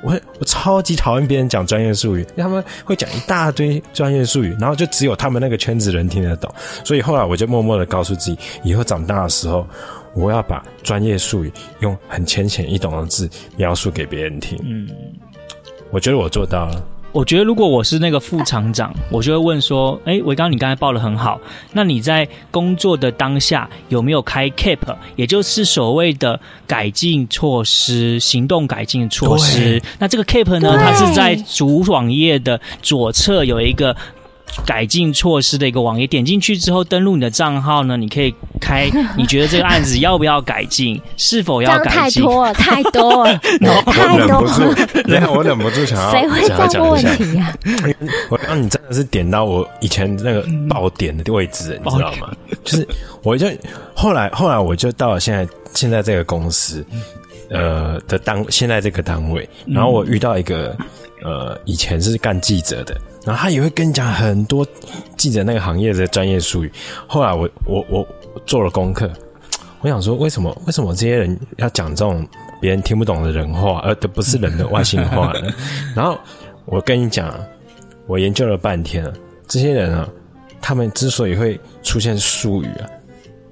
[0.00, 6.48] 我我超级讨厌别人讲专业术语，因为他们会讲一大堆专业术语，然后就只有他们那个圈子人听得懂。
[6.84, 9.66] 所以后来我就默默的告诉自己，以后长大的时候，
[10.14, 14.56] 我要把专业术语用很浅显易懂的字描述给别人听。
[14.62, 14.88] 嗯，
[15.90, 16.80] 我觉得我做到了。
[17.14, 21.40] 我觉得如果我是那个副厂长，我就会问说：哎，维刚，你刚才报的很好，
[21.72, 29.80] 那你在工作的当下有没有开 CAP，也就是所谓的改进措施、行动改进措施？
[30.00, 33.96] 那这个 CAP 呢，它是在主网页的左侧有一个。
[34.66, 42.22] 改进措施的一个网页，点进去之后登录你的账号呢，你可以开， 你觉得这个案子要不要改进，是否要改进？
[42.22, 43.38] 太多了，太多了，
[43.86, 45.32] 太多了。
[45.32, 47.52] 我忍不住想要，谁会这样问问题啊？
[48.30, 52.30] 我让你真的是点到我以前那个爆点的位置，你知道吗？
[52.64, 52.86] 就是
[53.22, 53.46] 我就
[53.94, 56.84] 后来后来我就到了现在现在这个公司，
[57.50, 60.76] 呃的单现在这个单位，然后我遇到一个
[61.22, 62.96] 呃以前是干记者的。
[63.24, 64.66] 然后他也会跟你讲很多
[65.16, 66.70] 记者那个行业的专业术语。
[67.06, 68.06] 后来我我我
[68.44, 69.10] 做了功课，
[69.80, 72.26] 我想说为什么为什么这些人要讲这种
[72.60, 75.52] 别人听不懂的人话，而不是人的外星话呢？
[75.96, 76.18] 然后
[76.66, 77.34] 我跟你讲，
[78.06, 79.10] 我研究了半天，
[79.48, 80.08] 这些人啊，
[80.60, 82.88] 他们之所以会出现术语啊。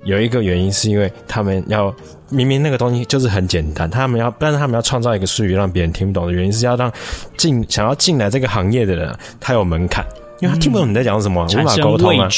[0.04, 1.94] 有一个原因是因为他们要
[2.28, 6.90] 明明那个东西就是很简单，他们要，但是他们要创造一个术语让别人听不懂的原因是要让
[7.36, 10.04] 进想要进来这个行业的人他有门槛，
[10.40, 12.28] 因为他听不懂你在讲什么，嗯、无法沟通啊。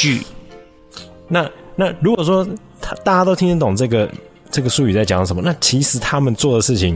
[1.27, 2.47] 那那如果说
[2.83, 4.11] 他大家都听得懂这个
[4.51, 6.95] 这个术语在讲什么，那其实他们做的事情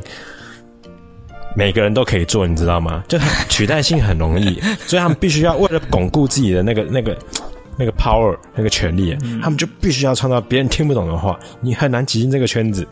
[1.57, 3.03] 每个人都可以做，你知道吗？
[3.09, 7.17] 就取代性很容易， 所以他们必须要为了巩固自己的那个那个。
[7.79, 12.87] 那个 power，那个权利，嗯、他们就必须要创造别人听不懂的话，你很难挤进这个圈子。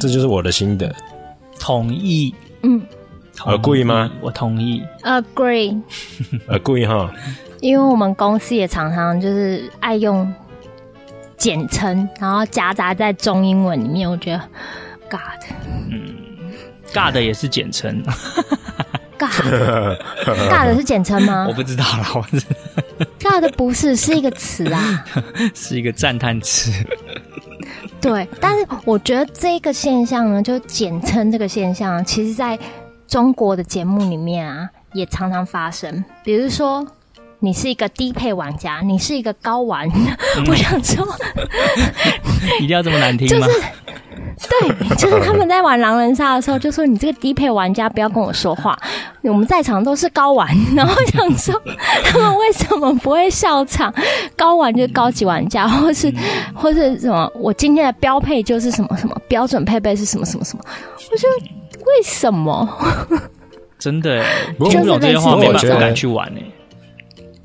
[0.00, 0.94] 这就是我的心得。
[1.58, 2.80] 同意，嗯，
[3.44, 4.10] 呃，故意吗？
[4.22, 7.12] 我同意，agree，agree 哈。
[7.60, 10.32] 因为我们公司也常常就是爱用
[11.36, 14.10] 简称，然后夹杂在中英文里面。
[14.10, 14.40] 我觉得
[15.10, 15.20] ，God，
[15.90, 16.14] 嗯
[16.94, 18.02] ，God 也是简称。
[19.20, 21.46] God，God 是简称吗？
[21.46, 22.42] 我不知道啦，我是。
[23.18, 25.04] 尬的不是，是一个词啊，
[25.54, 26.72] 是一个赞叹词。
[28.00, 32.58] 对，但是我觉得这个现象呢，就简称这个现象，其实在
[33.06, 36.02] 中国的节目里面啊，也常常发生。
[36.24, 36.86] 比如说，
[37.40, 41.06] 你是一个低配玩家，你是一个高玩，嗯、我想说，
[42.60, 43.46] 一定要这么难听吗？
[43.46, 43.60] 就是
[44.48, 48.78] 对，就是他们在玩狼人杀的时候，就说你这个低配玩家不要跟我说话。
[49.22, 51.62] 我们在场都是高玩，然后想说
[52.04, 53.92] 他们为什么不会笑场？
[54.36, 56.12] 高玩就是高级玩家，或是
[56.54, 57.30] 或是什么？
[57.34, 60.64] 我今天的标配就是什么什么标准配备是什么什么什么？
[61.10, 61.28] 我说
[61.86, 62.68] 为什么？
[63.78, 64.24] 真的，
[64.70, 66.40] 听不懂这些话，没办法敢去玩呢。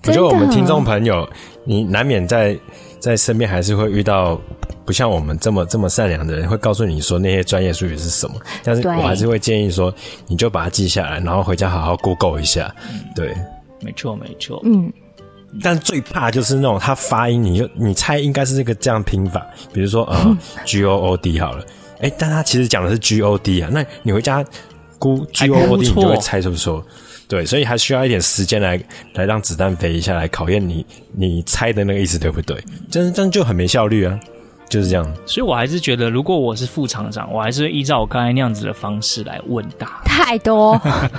[0.07, 1.27] 我觉得我们听众朋友，
[1.63, 2.57] 你难免在
[2.99, 4.39] 在身边还是会遇到。
[4.85, 8.35] 不像我们这么这么善良的人，会告诉你说那些专业术语是什么。
[8.63, 9.91] 但是我还是会建议说，
[10.27, 12.71] 你就把它记下来，然后回家好好 Google 一下。
[13.15, 13.35] 对，
[13.81, 14.61] 没错没错。
[14.63, 14.93] 嗯，
[15.63, 21.65] 但最怕就是那种他发音，你就你猜应该是这个这样拼法，比如说呃 G O O D 好了，
[22.01, 24.45] 哎，但他其实讲的是 G O D 啊，那你回家
[24.99, 26.85] 估 G O O D，你就会猜出错。
[27.27, 28.79] 对，所以还需要一点时间来
[29.13, 30.85] 来让子弹飞一下，来考验你
[31.15, 32.57] 你猜的那个意思对不对？
[32.89, 34.19] 这样这样就很没效率啊。
[34.67, 40.01] 就是这样，所以我还是觉得，如果我是副厂长，我还是会依照我刚才那样子的方式来问答。
[40.03, 40.75] 太多，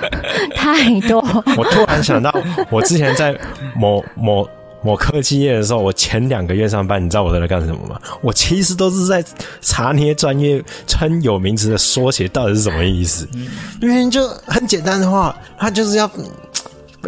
[0.53, 1.21] 太多。
[1.57, 2.35] 我突然想到，
[2.71, 3.39] 我之前在
[3.77, 4.47] 某某
[4.87, 8.01] 某科技业的时候，我前两个月上班，你知道我在那干什么吗？
[8.23, 9.23] 我其实都是在
[9.61, 13.29] 查那些专业专有名词的缩写到底是什么意思。
[13.35, 13.49] 嗯、
[13.83, 16.11] 因为就很简单的话，他就是要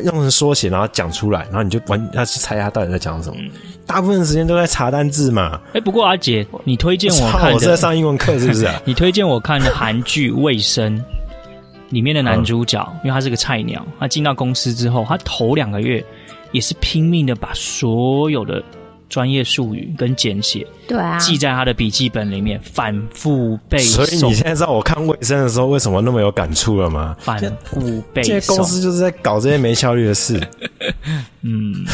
[0.03, 3.37] 用成缩写，然后讲出来，然后你就完要去猜他到底在讲什么。
[3.39, 3.51] 嗯
[3.89, 5.59] 大部分时间都在查单字嘛。
[5.69, 8.79] 哎、欸，不过阿杰，你推荐我看的，我是在上英文课是不是、啊？
[8.85, 10.95] 你推荐我看的韩剧《卫生》
[11.89, 16.05] 里面的男主角，嗯、因为他是个菜鸟，他进到公司之后，他头两个月
[16.53, 18.63] 也是拼命的把所有的
[19.09, 24.05] 专业术语跟简写，对啊，记在他的笔记本里面，反复背诵。
[24.05, 27.17] 所以你现在知道我看《卫生》的时候为什么那么有感触了吗？
[27.21, 30.41] 反复背诵，这些公司就是在搞这些没效率的事。
[31.43, 31.87] 嗯。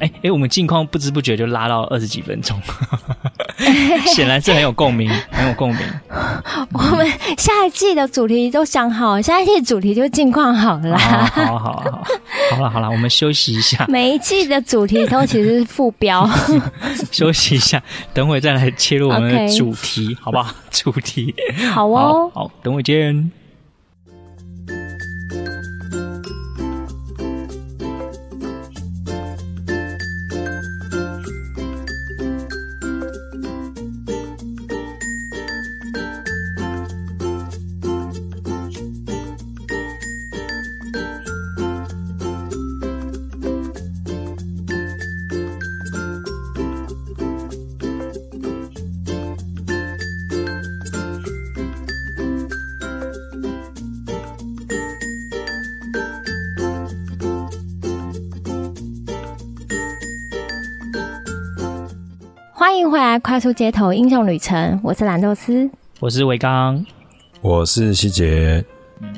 [0.00, 2.58] 哎哎、我们近况不知不觉就拉到二十几分钟，
[4.14, 5.80] 显然是很有共鸣，很有共鸣。
[6.72, 10.96] 我们下一季的主题都想好，下一季的主题就近况好了。
[10.98, 12.02] 好好好好，
[12.56, 13.84] 好了好了，我们休息一下。
[13.90, 16.28] 每一季的主题都其实是副标。
[17.12, 17.82] 休息一下，
[18.14, 20.54] 等会再来切入我们的主题.好不好？
[20.70, 21.34] 主题
[21.72, 23.30] 好哦，好，好，等会见。
[63.20, 64.78] 快速街头英雄旅程。
[64.82, 66.84] 我是蓝豆丝，我是维刚，
[67.40, 68.64] 我是希杰。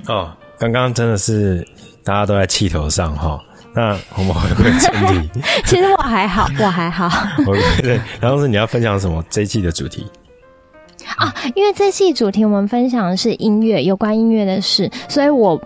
[0.07, 1.67] 哦，刚刚真的是
[2.03, 3.43] 大家都在气头上哈。
[3.75, 5.41] 那我们回归正题。
[5.67, 7.11] 其实我还好， 我还好。
[7.83, 10.07] 对，然后是你要分享什么这一季的主题？
[11.17, 15.61] 啊，因为这期主题我们分享的是音乐，有关音乐的事，所以我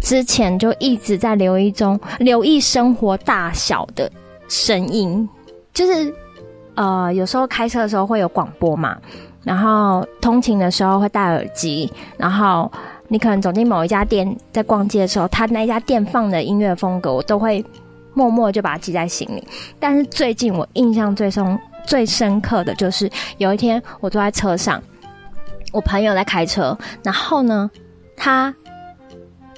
[0.00, 4.10] 之前就一直在留意中留意生活大小的
[4.48, 5.28] 声音，
[5.74, 6.14] 就是。
[6.78, 8.96] 呃，有时候开车的时候会有广播嘛，
[9.42, 12.70] 然后通勤的时候会戴耳机，然后
[13.08, 17.64] 你可能走进某一家店，在逛街的时候，他那家店放的音乐风格，我都会
[18.14, 19.42] 默默就把它记在心里。
[19.80, 24.80] 但是最近我印象最深、最深刻的就是有一天我坐在车上，
[25.72, 27.68] 我朋友在开车，然后呢，
[28.16, 28.54] 他。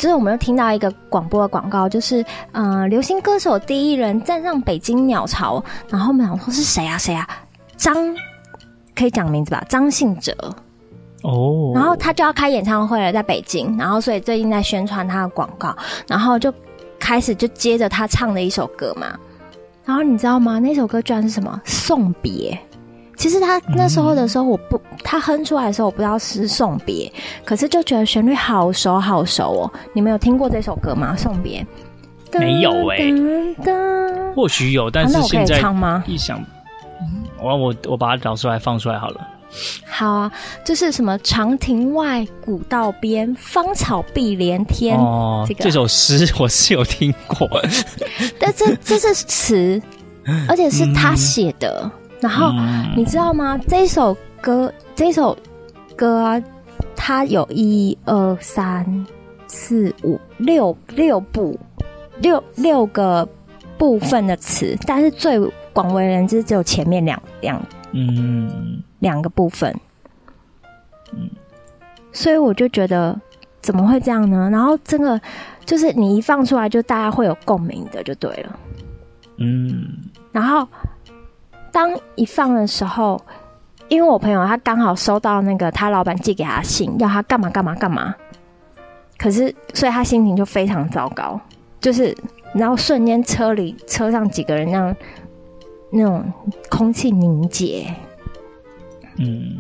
[0.00, 7.28] 就是我们又听到一个广播的广告，就是呃，流行歌手第一人站上北京鸟巢，然后我们想说是谁啊谁啊？
[7.76, 7.94] 张
[8.96, 9.62] 可以讲名字吧？
[9.68, 10.34] 张信哲
[11.20, 11.76] 哦，oh.
[11.76, 15.76] 然后他就要开演唱会了，在北京，然后所以最近在宣传他的广告，
[16.08, 16.50] 然后就
[16.98, 19.08] 开始就接着他唱的一首歌嘛，
[19.84, 20.58] 然后你知道吗？
[20.58, 21.60] 那首歌居然是什么？
[21.66, 22.58] 送别。
[23.20, 27.12] 其实他那时候的时候，我不，他哼出来的时候，我不知道是送别，
[27.44, 29.72] 可是就觉得旋律好熟好熟哦。
[29.92, 31.14] 你们有听过这首歌吗？
[31.18, 31.64] 送别？
[32.32, 35.60] 没有哎、欸，或许有，但是现在
[36.06, 36.44] 一想，啊、
[37.42, 39.20] 我我我把它找出来放出来好了。
[39.84, 40.32] 好啊，
[40.64, 44.96] 就是什么长亭外，古道边，芳草碧连天。
[44.96, 47.46] 哦，这个这首诗我是有听过，
[48.40, 49.82] 但这这是词，
[50.48, 51.82] 而且是他写的。
[51.84, 53.58] 嗯然后、嗯、你知道吗？
[53.66, 55.36] 这首歌，这首
[55.96, 56.42] 歌啊，
[56.94, 59.06] 它有一二三
[59.46, 61.58] 四五六六部
[62.18, 63.26] 六六个
[63.78, 65.40] 部分的词，但是最
[65.72, 69.74] 广为人知只有前面两两嗯两个部分。
[71.12, 71.30] 嗯，
[72.12, 73.18] 所以我就觉得
[73.62, 74.50] 怎么会这样呢？
[74.52, 75.18] 然后真的
[75.64, 78.58] 就是你一放出来，就大家会有共鸣的，就对了。
[79.38, 79.86] 嗯，
[80.32, 80.68] 然后。
[81.72, 83.20] 当一放的时候，
[83.88, 88.14] 因为我朋友他刚好收到那个他老板寄给他信，要他干嘛干嘛干嘛，
[89.18, 91.40] 可是所以他心情就非常糟糕，
[91.80, 92.16] 就是
[92.54, 94.96] 然后瞬间车里车上几个人那样
[95.90, 96.24] 那种
[96.68, 97.92] 空气凝结，
[99.16, 99.58] 嗯，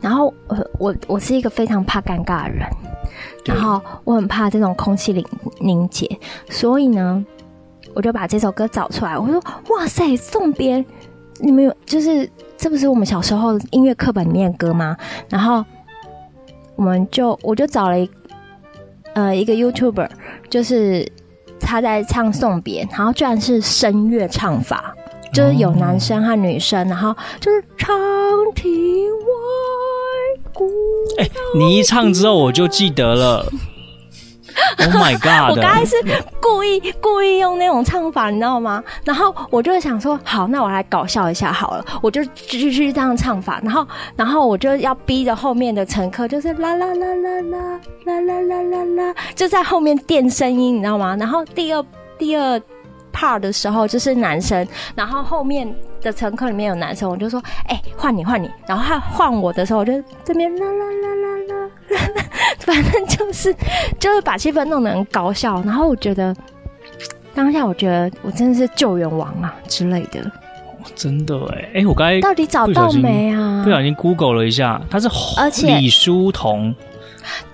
[0.00, 2.68] 然后我我我是一个非常怕尴尬的人，
[3.46, 5.26] 然后我很怕这种空气凝
[5.58, 6.06] 凝结，
[6.50, 7.24] 所以呢，
[7.94, 10.84] 我就把这首歌找出来，我说哇塞，送别。
[11.42, 14.96] 你们有就是这不是我们小时候音乐课本里面歌吗？
[15.28, 15.64] 然后
[16.76, 18.10] 我们就我就找了一
[19.14, 20.08] 呃一个 YouTuber，
[20.48, 21.10] 就是
[21.58, 24.94] 他在唱送别，然后居然是声乐唱法，
[25.32, 27.90] 就是有男生和女生，然后就是长
[28.54, 30.68] 亭外古。
[31.18, 33.46] 哎、你一唱之后我就记得了。
[34.78, 35.50] Oh my god！
[35.50, 35.96] 我刚才是
[36.40, 38.82] 故意故意用那种唱法，你知道吗？
[39.04, 51.16] 然后我就想说，好，那我来搞笑一下好了，我就继续这样唱法，然后然后我就要逼着后面的乘客，就是啦啦啦啦啦啦啦啦啦啦，就在后面垫声音，你知道吗？
[51.16, 51.84] 然后第二
[52.18, 52.60] 第二
[53.12, 59.92] part 的时候就是男生，然后后面的乘客里面有男生，我就说，哎、换你换你，然后他换我的时候，我就
[60.24, 61.70] 这边啦啦啦啦啦。
[62.58, 63.54] 反正就是，
[63.98, 66.34] 就是把气氛弄得很搞笑，然后我觉得
[67.34, 70.20] 当下，我觉得我真的是救援王啊之类的。
[70.96, 73.62] 真的哎，哎、欸，我刚才到底找到没啊？
[73.64, 76.74] 不小心 Google 了一下，他是而且李书同，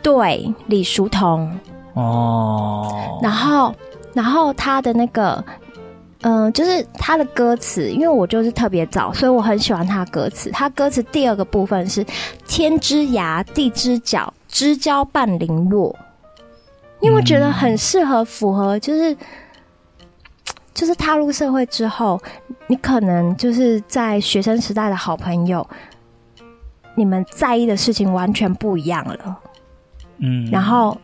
[0.02, 1.50] 对，李书同
[1.94, 3.18] 哦。
[3.22, 3.74] 然后，
[4.14, 5.44] 然后他的那个。
[6.26, 10.50] 嗯、呃，就是他的歌词，因为我就是特别早，所以我很喜欢他的歌词。
[10.50, 12.04] 他歌词第二个部分是
[12.48, 15.94] “天之涯，地之角，知交半零落”，
[16.98, 19.16] 因为我觉得很适合符合，就是
[20.74, 22.20] 就是踏入社会之后，
[22.66, 25.64] 你可能就是在学生时代的好朋友，
[26.96, 29.38] 你们在意的事情完全不一样了。
[30.18, 30.98] 嗯，然后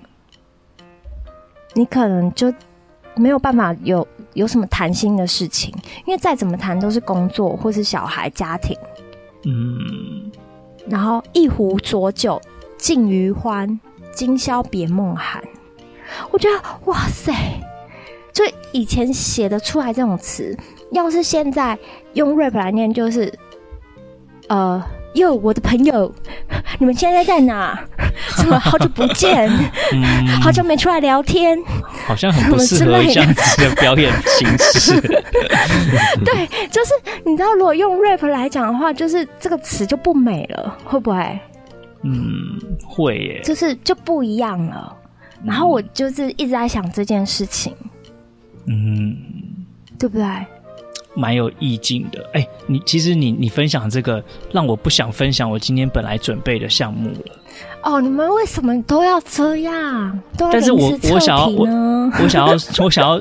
[1.74, 2.52] 你可能就
[3.14, 4.04] 没有办法有。
[4.34, 5.74] 有什么谈心的事情？
[6.06, 8.76] 因为再怎么谈都是工作或是小孩、家庭。
[9.44, 10.30] 嗯。
[10.88, 12.40] 然后一壶浊酒
[12.76, 13.78] 尽余欢，
[14.12, 15.42] 今宵别梦寒。
[16.30, 17.32] 我觉得哇塞，
[18.32, 20.56] 就以前写得出来这种词，
[20.90, 21.78] 要是现在
[22.14, 23.32] 用 rap 来念，就是
[24.48, 24.84] 呃，
[25.14, 26.12] 哟，我的朋友，
[26.78, 27.78] 你们现在在哪？
[28.36, 29.48] 怎么好久不见，
[29.92, 31.58] 嗯，好久没出来聊天，
[32.06, 35.00] 好像很不适合这样子的表演形式。
[36.24, 36.92] 对，就是
[37.24, 41.40] 你知道，如果用 rap 来讲的话，就是这个词就不美了，会不会？
[42.04, 44.96] 嗯，会耶，就是就不一样了。
[45.44, 47.74] 然后我就是一直在想这件事情，
[48.66, 49.16] 嗯，
[49.98, 50.24] 对不对？
[51.14, 52.28] 蛮有意境的。
[52.34, 57.18] 哎，你其实你你分享这个，让我不想分享我今天本来准备的项目了。
[57.82, 60.18] 哦，你们为什么都要这样？
[60.38, 61.66] 都但是我我想要我
[62.22, 62.52] 我想要
[62.82, 63.20] 我想要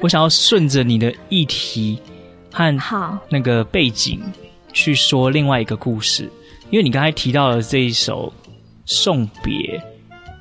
[0.00, 1.98] 我想要顺着你的议题
[2.52, 4.20] 和好那个背景
[4.72, 6.30] 去说另外一个故事，
[6.70, 8.32] 因为你刚才提到了这一首
[8.84, 9.80] 送别，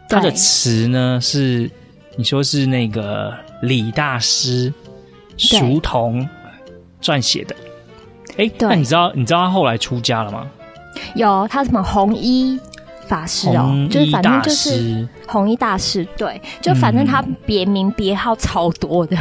[0.10, 1.70] 它的词呢是
[2.18, 4.74] 你说是那个李大师
[5.38, 6.28] 熟童
[7.02, 7.56] 撰写的。
[8.38, 10.48] 哎，那你知道你知道他后来出家了吗？
[11.16, 12.60] 有，他什么红衣
[13.08, 19.18] 法师哦，就是反正就是红衣大师，对，就反正他别名别号超多的，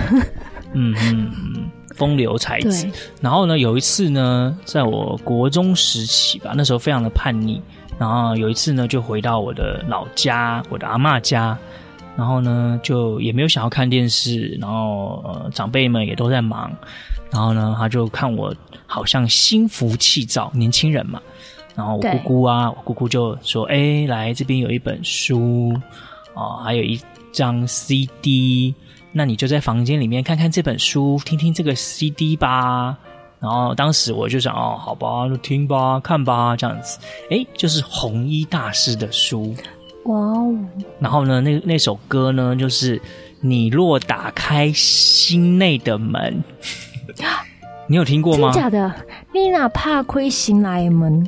[0.72, 2.88] 嗯嗯嗯，风流才子。
[3.20, 7.60] 然后呢，有一次呢，在我国中时期吧，那时候非常的叛逆，
[7.98, 11.56] 然后有一次呢，就回到我的老家，我的阿妈家，
[12.16, 16.70] 然后呢，就也没有想要看电视，然后呃，长辈们也都在忙，
[17.30, 18.54] 然后呢，他就看我
[18.86, 21.20] 好像心浮气躁，年轻人嘛。
[21.74, 25.72] 然后我姑姑啊，我姑姑就说：“哎，来这边有一本书
[26.34, 27.00] 哦，还有一
[27.30, 28.74] 张 CD，
[29.12, 32.96] 那你就在房间里面看看这本书，听听这个 CD 吧。”
[33.40, 36.98] 然后当时我就想：“哦，好吧，就听吧，看吧，这样子。”
[37.30, 39.54] 哎，就是红衣大师的书，
[40.06, 40.52] 哇哦！
[40.98, 43.00] 然后呢，那那首歌呢，就是
[43.40, 46.42] “你若打开心内的门”，
[47.86, 48.52] 你有听过吗？
[48.52, 48.92] 真假的？
[49.32, 51.26] 你哪怕亏心来的门？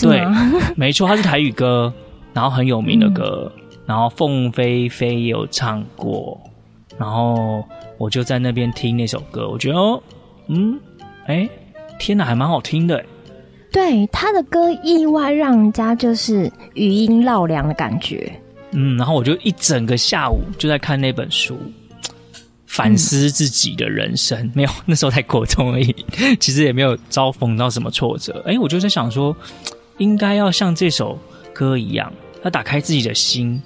[0.00, 0.22] 对，
[0.76, 1.92] 没错，它是台语歌，
[2.32, 6.38] 然后很有名的歌，嗯、然后凤飞飞有唱过，
[6.98, 7.64] 然后
[7.98, 10.02] 我就在那边听那首歌，我觉得哦，
[10.48, 10.78] 嗯，
[11.26, 11.48] 哎，
[11.98, 13.02] 天哪，还蛮好听的。
[13.72, 18.30] 对，他的歌意外让人家就是余音绕梁的感觉。
[18.72, 21.56] 嗯，然后我就一整个下午就在看那本书，
[22.70, 24.38] 反思自己的人生。
[24.38, 25.94] 嗯、 没有，那时候才国中而已，
[26.38, 28.42] 其实也没有遭逢到什么挫折。
[28.46, 29.36] 哎，我就在想说。
[29.98, 31.18] 应该要像这首
[31.52, 32.10] 歌一样，
[32.42, 33.60] 要打开自己的心，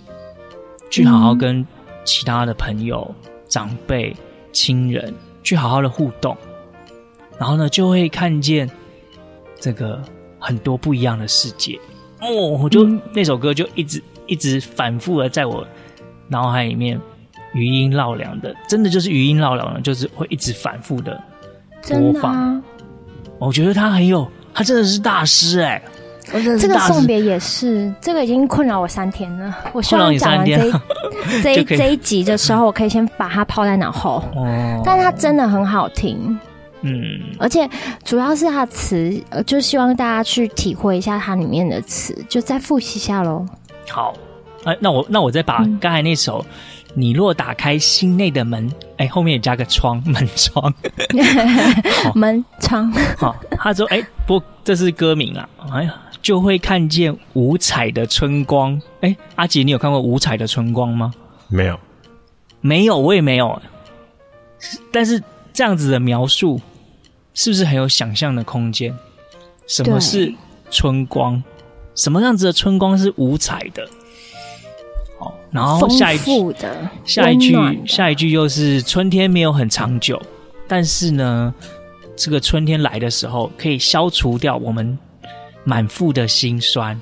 [0.91, 1.65] 去好好跟
[2.05, 4.13] 其他的朋友、嗯、长辈、
[4.51, 6.37] 亲人去好好的互动，
[7.39, 8.69] 然后呢，就会看见
[9.61, 10.03] 这个
[10.41, 11.79] 很多不一样的世界。
[12.21, 15.65] 哦，我就、嗯、那首歌就一直一直反复的在我
[16.27, 17.01] 脑海里面
[17.55, 21.19] 余音绕梁的，真的就是余音绕梁的，就是会一直反复的
[21.89, 22.35] 播放。
[22.35, 22.63] 啊、
[23.39, 25.83] 我觉得他很有，他真的是大师哎、欸。
[26.59, 29.55] 这个送别也是，这个已经困扰我三天了。
[29.75, 30.73] 我希望讲完这一
[31.43, 34.25] 这一 这一集的时候，我可以先把它抛在脑后。
[34.35, 36.37] 哦，但是它真的很好听，
[36.81, 37.69] 嗯，而且
[38.05, 43.45] 主要是它的词，呃，就希望大家去体会一下它里面的词，就再复习一下喽。
[43.91, 44.15] 好，
[44.65, 46.41] 哎，那我那我再把刚才那首
[46.95, 50.73] 《你若打开心内的门》，哎，后面也加个窗 门窗，
[52.15, 52.91] 门窗。
[53.19, 56.01] 好，他说，哎，不，这是歌名啊，哎呀。
[56.23, 58.81] 就会看见五彩的春光。
[59.03, 61.13] 哎，阿杰，你有看过五彩的春光吗？
[61.49, 61.79] 没有，
[62.63, 63.61] 没有，我也没有。
[64.91, 65.23] 但是
[65.53, 66.59] 这样子的描述，
[67.35, 68.97] 是不是很有想象的空间？
[69.67, 70.33] 什么是
[70.71, 71.43] 春光？
[71.95, 73.87] 什么样子的春光是五彩的？
[75.25, 76.55] 好，然后下一句，
[77.05, 77.55] 下一句，
[77.87, 80.21] 下一句又是春天没有很长久，
[80.69, 81.55] 但是呢，
[82.15, 84.99] 这个春天来的时候，可以消除掉我们。
[85.67, 87.01] 满腹的心酸，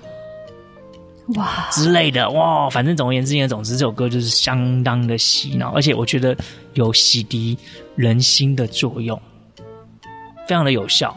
[1.34, 6.36] 哇之类的哇，反正总而言之，总之这首歌就是相当的洗脑，而且我觉得
[6.74, 7.58] 有洗涤
[7.96, 9.20] 人心的作用，
[10.46, 11.12] 非常的有效。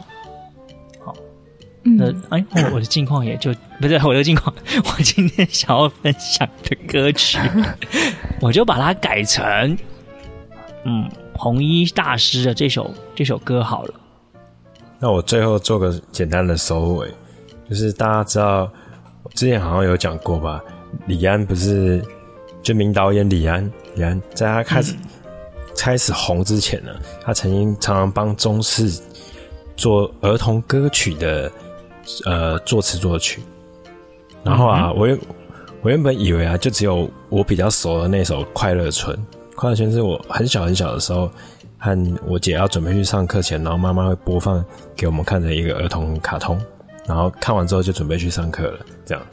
[1.98, 7.38] 好，那哎、我的近况也就不是我的近况，我今天想要分享的歌曲，
[8.40, 9.76] 我就把它改成
[10.84, 13.94] 嗯，红衣大师的这首这首歌好了。
[14.98, 17.12] 那我最后做个简单的收尾。
[17.68, 18.70] 就是大家知道，
[19.24, 20.62] 我之前好像有讲过吧？
[21.06, 22.00] 李安不是
[22.62, 24.98] 就名导演李安，李安在他开始、嗯、
[25.76, 26.92] 开始红之前呢，
[27.24, 29.02] 他曾经常常帮中视
[29.76, 31.50] 做儿童歌曲的
[32.24, 33.42] 呃作词作曲。
[34.42, 35.18] 然后啊，嗯、我
[35.82, 39.16] 我原本以为啊，就只有我比较熟的那首《快乐村》，
[39.54, 41.30] 《快乐村》是我很小很小的时候
[41.78, 46.60] 和我姐要准备去上课前，然后妈妈会播放给我们看的一个儿童卡通。
[47.06, 49.24] 然后看完之后就准备去上课了，这样。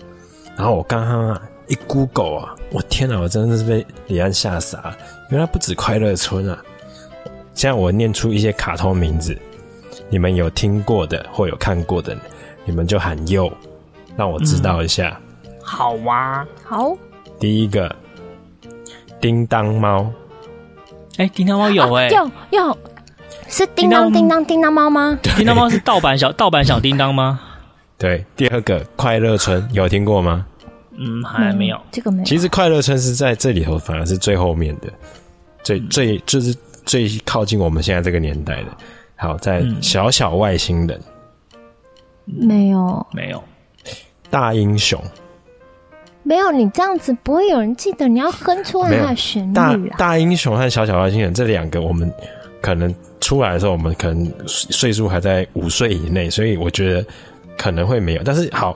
[0.55, 4.97] 然后我刚刚啊一 Google 啊，我天哪，我真的是被李安吓傻了。
[5.31, 6.63] 原来不止快乐村啊！
[7.55, 9.35] 现在我念出一些卡通名字，
[10.09, 12.15] 你们有听过的或有看过的，
[12.65, 13.51] 你们就喊又，
[14.15, 15.19] 让我知道一下。
[15.45, 16.97] 嗯、好哇、啊，好。
[17.39, 17.93] 第一个，
[19.19, 20.09] 叮当猫。
[21.17, 22.77] 哎、欸，叮当猫有哎、欸，有有，
[23.47, 25.19] 是叮当叮当叮当猫吗？
[25.21, 27.39] 叮当猫是盗版小 盗版小叮当吗？
[27.97, 30.45] 对，第二个快乐村有听过吗？
[30.97, 32.23] 嗯，还没有，这个没有。
[32.23, 34.87] 其实快乐村是在这里头，反而是最后面的，
[35.63, 36.55] 最最就是
[36.85, 38.69] 最靠近我们现在这个年代的。
[39.15, 40.99] 好，在小小外星人，
[42.25, 43.43] 没有，没有，
[44.29, 45.01] 大英雄，
[46.23, 46.51] 没有。
[46.51, 49.95] 你这样子不会有人记得，你要哼出来它的旋律啊。
[49.97, 52.11] 大大英雄和小小外星人这两个，我们
[52.61, 57.05] 可能出来的时候，我们可能岁数还在五岁以内，所以我觉得。
[57.55, 58.75] 可能会没有，但是好，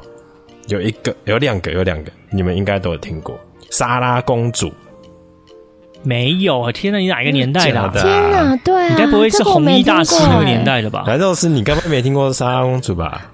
[0.67, 3.35] 有一个，有两个，有两个，你们应该都有听过。
[3.71, 4.71] 莎拉公主
[6.03, 6.71] 没有？
[6.71, 7.81] 天哪，你哪一个年代的？
[7.81, 7.91] 啊？
[7.91, 11.05] 天哪，对啊，你该不会是红衣大师那个年代的吧？
[11.07, 13.31] 难道是你该不会没听过莎拉公主吧？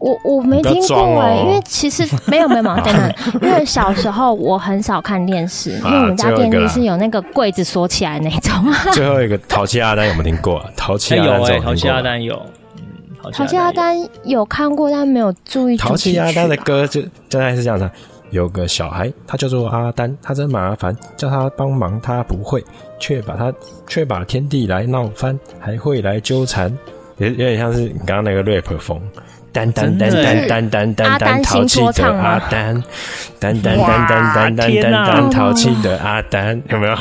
[0.00, 8.52] 我我没听过哎，哦，因为其实 没有没有，等等，因为小时候我很少看电视，因为我们家电视是有那个柜子锁起来那种。
[8.92, 10.64] 最后一个淘气阿丹有没有听过？
[10.74, 12.42] 淘气阿丹有，淘气阿丹有。
[13.32, 13.94] 淘气阿丹
[14.24, 15.76] 有看过，但没有注意。
[15.76, 17.90] 淘气阿丹的歌就大概是这样的：
[18.30, 22.64] 有个小孩，他叫做阿丹，他真麻烦，叫他帮忙他不会，
[22.98, 23.52] 却把他
[23.86, 26.74] 却把天地来闹翻，还会来纠缠，
[27.18, 28.98] 有有点像是你刚刚那个 rap 风。
[29.52, 32.82] 丹丹丹丹丹丹丹丹淘气的阿丹，
[33.38, 36.94] 丹丹丹丹丹丹丹丹淘气的阿丹，有没有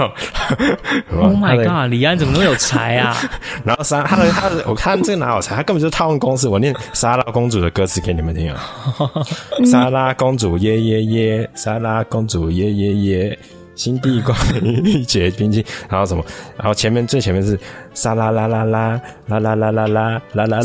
[1.15, 1.91] ？Oh my god！
[1.91, 3.15] 李安怎么那么有才啊？
[3.63, 5.55] 然后莎，他的他的，我看这个哪有才？
[5.55, 6.47] 他根本就是套用公式。
[6.47, 8.59] 我念莎拉公主的歌词给你们听啊！
[9.69, 13.39] 莎拉公主耶耶耶，莎拉公主耶耶耶。
[13.79, 16.21] 新地瓜玉洁冰淇淋，然后什么？
[16.57, 17.57] 然后前面最前面是
[17.93, 20.61] 沙啦啦啦啦啦啦啦啦啦啦啦啦啦啦啦，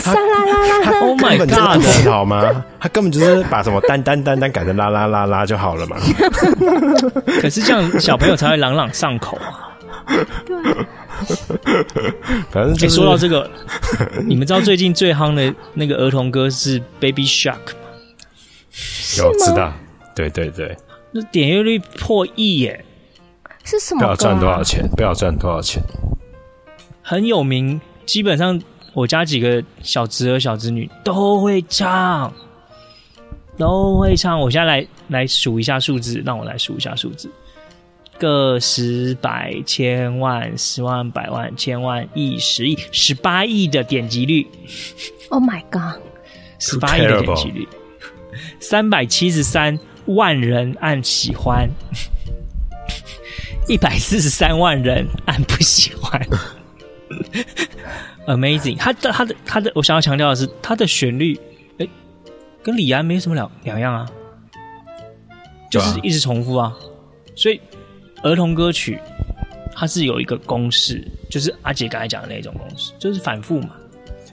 [0.00, 1.52] 沙啦啦啦，Oh my God，
[2.08, 2.64] 好吗？
[2.80, 5.98] 他根本就是把什么单单单单改成啦啦啦啦就好了嘛。
[7.42, 9.76] 可是这样小朋友才会朗朗上口啊。
[10.46, 10.56] 对。
[12.50, 13.48] 反正就说到这个，
[14.26, 17.90] 你们知道最近最夯的那个儿童歌是 Baby Shark 吗？
[19.18, 19.74] 有知道？
[20.14, 20.74] 对对对。
[21.14, 22.84] 那点阅率破亿耶！
[23.64, 24.00] 是什么？
[24.00, 24.88] 不要赚多少钱？
[24.96, 25.82] 不要赚多少钱？
[27.02, 28.60] 很有名，基本上
[28.94, 32.32] 我家几个小侄儿、小侄女都会唱，
[33.58, 34.40] 都会唱。
[34.40, 37.30] 我现在来来数一下数字，让我来数一下数字：
[38.18, 44.46] 个十百千万十万百万千万亿十亿十八亿的点击率
[45.28, 46.00] ！Oh my god！
[46.58, 47.68] 十八亿的点击率，
[48.60, 49.78] 三百七十三。
[50.06, 51.68] 万人按喜欢，
[53.68, 56.20] 一百四十三万人按不喜欢
[58.26, 58.76] ，Amazing！
[58.76, 61.38] 他的他的他的，我想要强调的是，他的旋律，
[61.78, 61.86] 哎，
[62.62, 64.10] 跟李安没什么两两样啊，
[65.70, 66.76] 就是一直重复啊。
[67.34, 67.60] 所以
[68.22, 68.98] 儿童歌曲
[69.74, 73.70] 它是有一个公式，就是阿姐刚才讲的那种公式，就是反复嘛。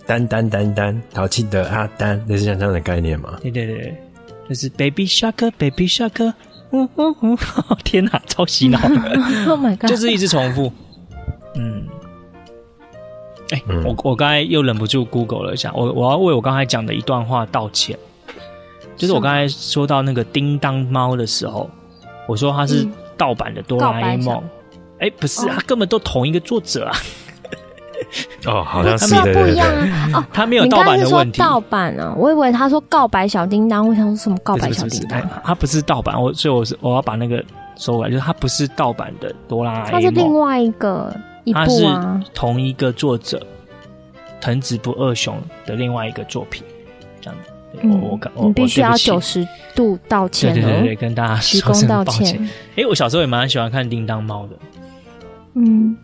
[0.05, 3.37] 丹丹丹丹，淘气的阿丹，类似像这样的概念嘛？
[3.43, 3.95] 对对对。
[4.49, 6.33] 就是 Baby Shark，Baby Shark，
[6.71, 7.37] 嗯嗯嗯，
[7.85, 8.79] 天哪，超洗脑！
[9.47, 10.73] Oh my god，就是一直重复。
[11.55, 11.87] 嗯，
[13.51, 17.97] 哎、欸嗯，我我刚才又忍不住 Google 了一下，我我要为我刚才讲的一段话道歉。
[18.97, 21.69] 就是我刚才说到那个叮当猫的时候，
[22.27, 22.85] 我说它是
[23.15, 24.43] 盗版的哆啦 A 梦。
[24.99, 26.91] 哎、欸，不是，它根本都同一个作者啊。
[28.45, 30.11] 哦，好像是不一样啊！
[30.15, 31.37] 哦，他没有盗版的问题。
[31.37, 35.21] 盗版啊，我以为他说告白小叮当，我想说什么告白小叮当？
[35.43, 37.43] 他不是盗版，我所以我是我要把那个
[37.75, 43.45] 收回来，就是他不是盗版的哆啦 A 梦，他是另外一个一部啊，是同一个作者
[44.41, 46.63] 藤子不二雄的另外一个作品，
[47.21, 47.51] 这样子。
[47.81, 52.41] 嗯、我我你必须要九十度道歉，对对对，对，跟大家鞠躬道歉。
[52.71, 54.55] 哎、欸，我小时候也蛮喜欢看叮当猫的，
[55.53, 55.95] 嗯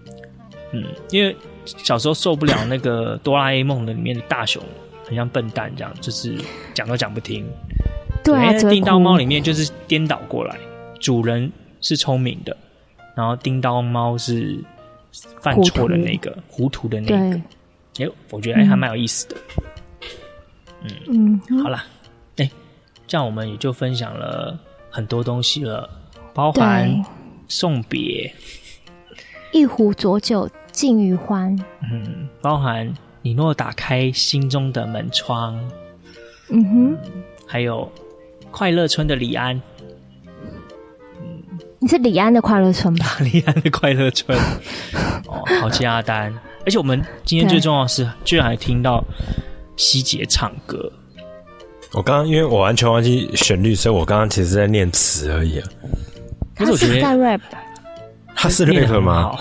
[0.72, 1.36] 嗯，因为。
[1.66, 4.62] 小时候受不了那个哆啦 A 梦的里面的大雄，
[5.06, 6.38] 很像笨蛋这样，就是
[6.74, 7.46] 讲都讲不听。
[8.24, 10.58] 对啊，叮当猫里面就是颠倒过来，
[11.00, 11.52] 主人
[11.82, 12.56] 是聪明的，
[13.16, 14.64] 然后叮当猫是
[15.42, 17.42] 犯错的那个糊涂，的那个。
[17.98, 19.38] 哎，我觉得哎还蛮有意思的。
[21.08, 21.84] 嗯嗯，好了，
[22.38, 22.50] 哎，
[23.08, 24.60] 这样我们也就分享了
[24.90, 25.90] 很多东西了，
[26.34, 27.04] 包含
[27.48, 28.34] 送别，
[29.52, 30.50] 一壶浊酒。
[30.76, 31.58] 尽与欢，
[31.90, 35.58] 嗯，包含你若打开心中的门窗，
[36.50, 36.98] 嗯哼，
[37.48, 37.90] 还有
[38.52, 39.60] 快乐村的李安，
[41.80, 43.06] 你是李安的快乐村吧？
[43.24, 44.38] 李安的快乐村。
[45.28, 46.34] 哦，淘气阿丹，
[46.66, 49.02] 而且我们今天最重要的是，居然还听到
[49.78, 50.92] 希杰唱歌。
[51.94, 55.68] 我刚刚因为我完全忘记旋律，所以我刚刚其实在念词而已啊。
[56.54, 57.42] 可是我觉得他是在 rap，
[58.36, 59.38] 他是 rap 吗？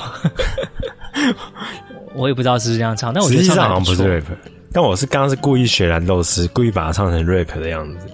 [2.14, 4.24] 我也不知道是不是这样唱，但我觉得实际上好像不是 rap。
[4.72, 8.06] 但我是刚刚是故意学蓝豆丝，故意把它唱成 rap 的样子。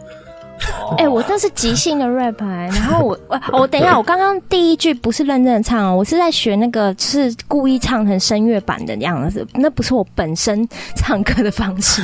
[0.98, 12.02] 哎、欸，我这是即兴的 rap，、欸、然后我我我等一下，我刚刚第一句不是认真的唱哦，我是在学那个，是故意唱成声乐版的样子，那不是我本身唱歌的方式，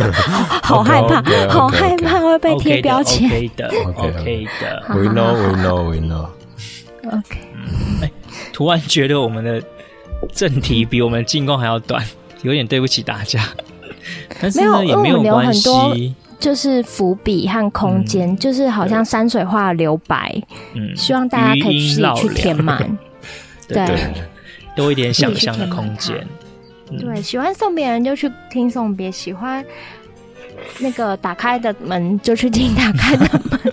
[0.62, 3.30] 好害怕，好害怕会被贴标签。
[3.30, 6.26] OK 的， OK 的，We know，We know，We know。
[7.06, 7.38] OK，
[8.02, 8.10] 哎，
[8.52, 9.62] 突然觉得我们的
[10.32, 12.04] 正题比我们进攻还要短，
[12.42, 13.42] 有点对不起大家。
[14.40, 16.14] 但是呢，也没有关系。
[16.38, 20.30] 就是伏笔和空间，嗯，就是好像山水画留白，
[20.74, 22.98] 嗯，希望大家可以自己去填满，
[23.66, 23.86] 对，
[24.76, 26.14] 多一点想象的空间。
[26.98, 29.64] 对，喜欢送别人就去听送别，喜欢
[30.78, 33.72] 那个打开的门就去听打开的门，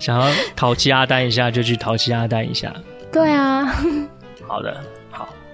[0.00, 2.74] 想要淘气阿丹一下就去淘气阿丹一下。
[3.12, 3.66] 对啊，
[4.48, 4.80] 好的，好，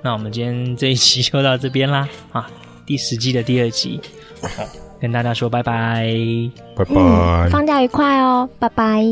[0.07, 2.49] 那我们今天这一期就到这边啦， 啊，
[2.87, 4.01] 第十季的第二集。
[5.03, 6.07] 跟大家说拜拜，
[6.77, 9.05] 拜拜，嗯，放假愉快哦，拜拜。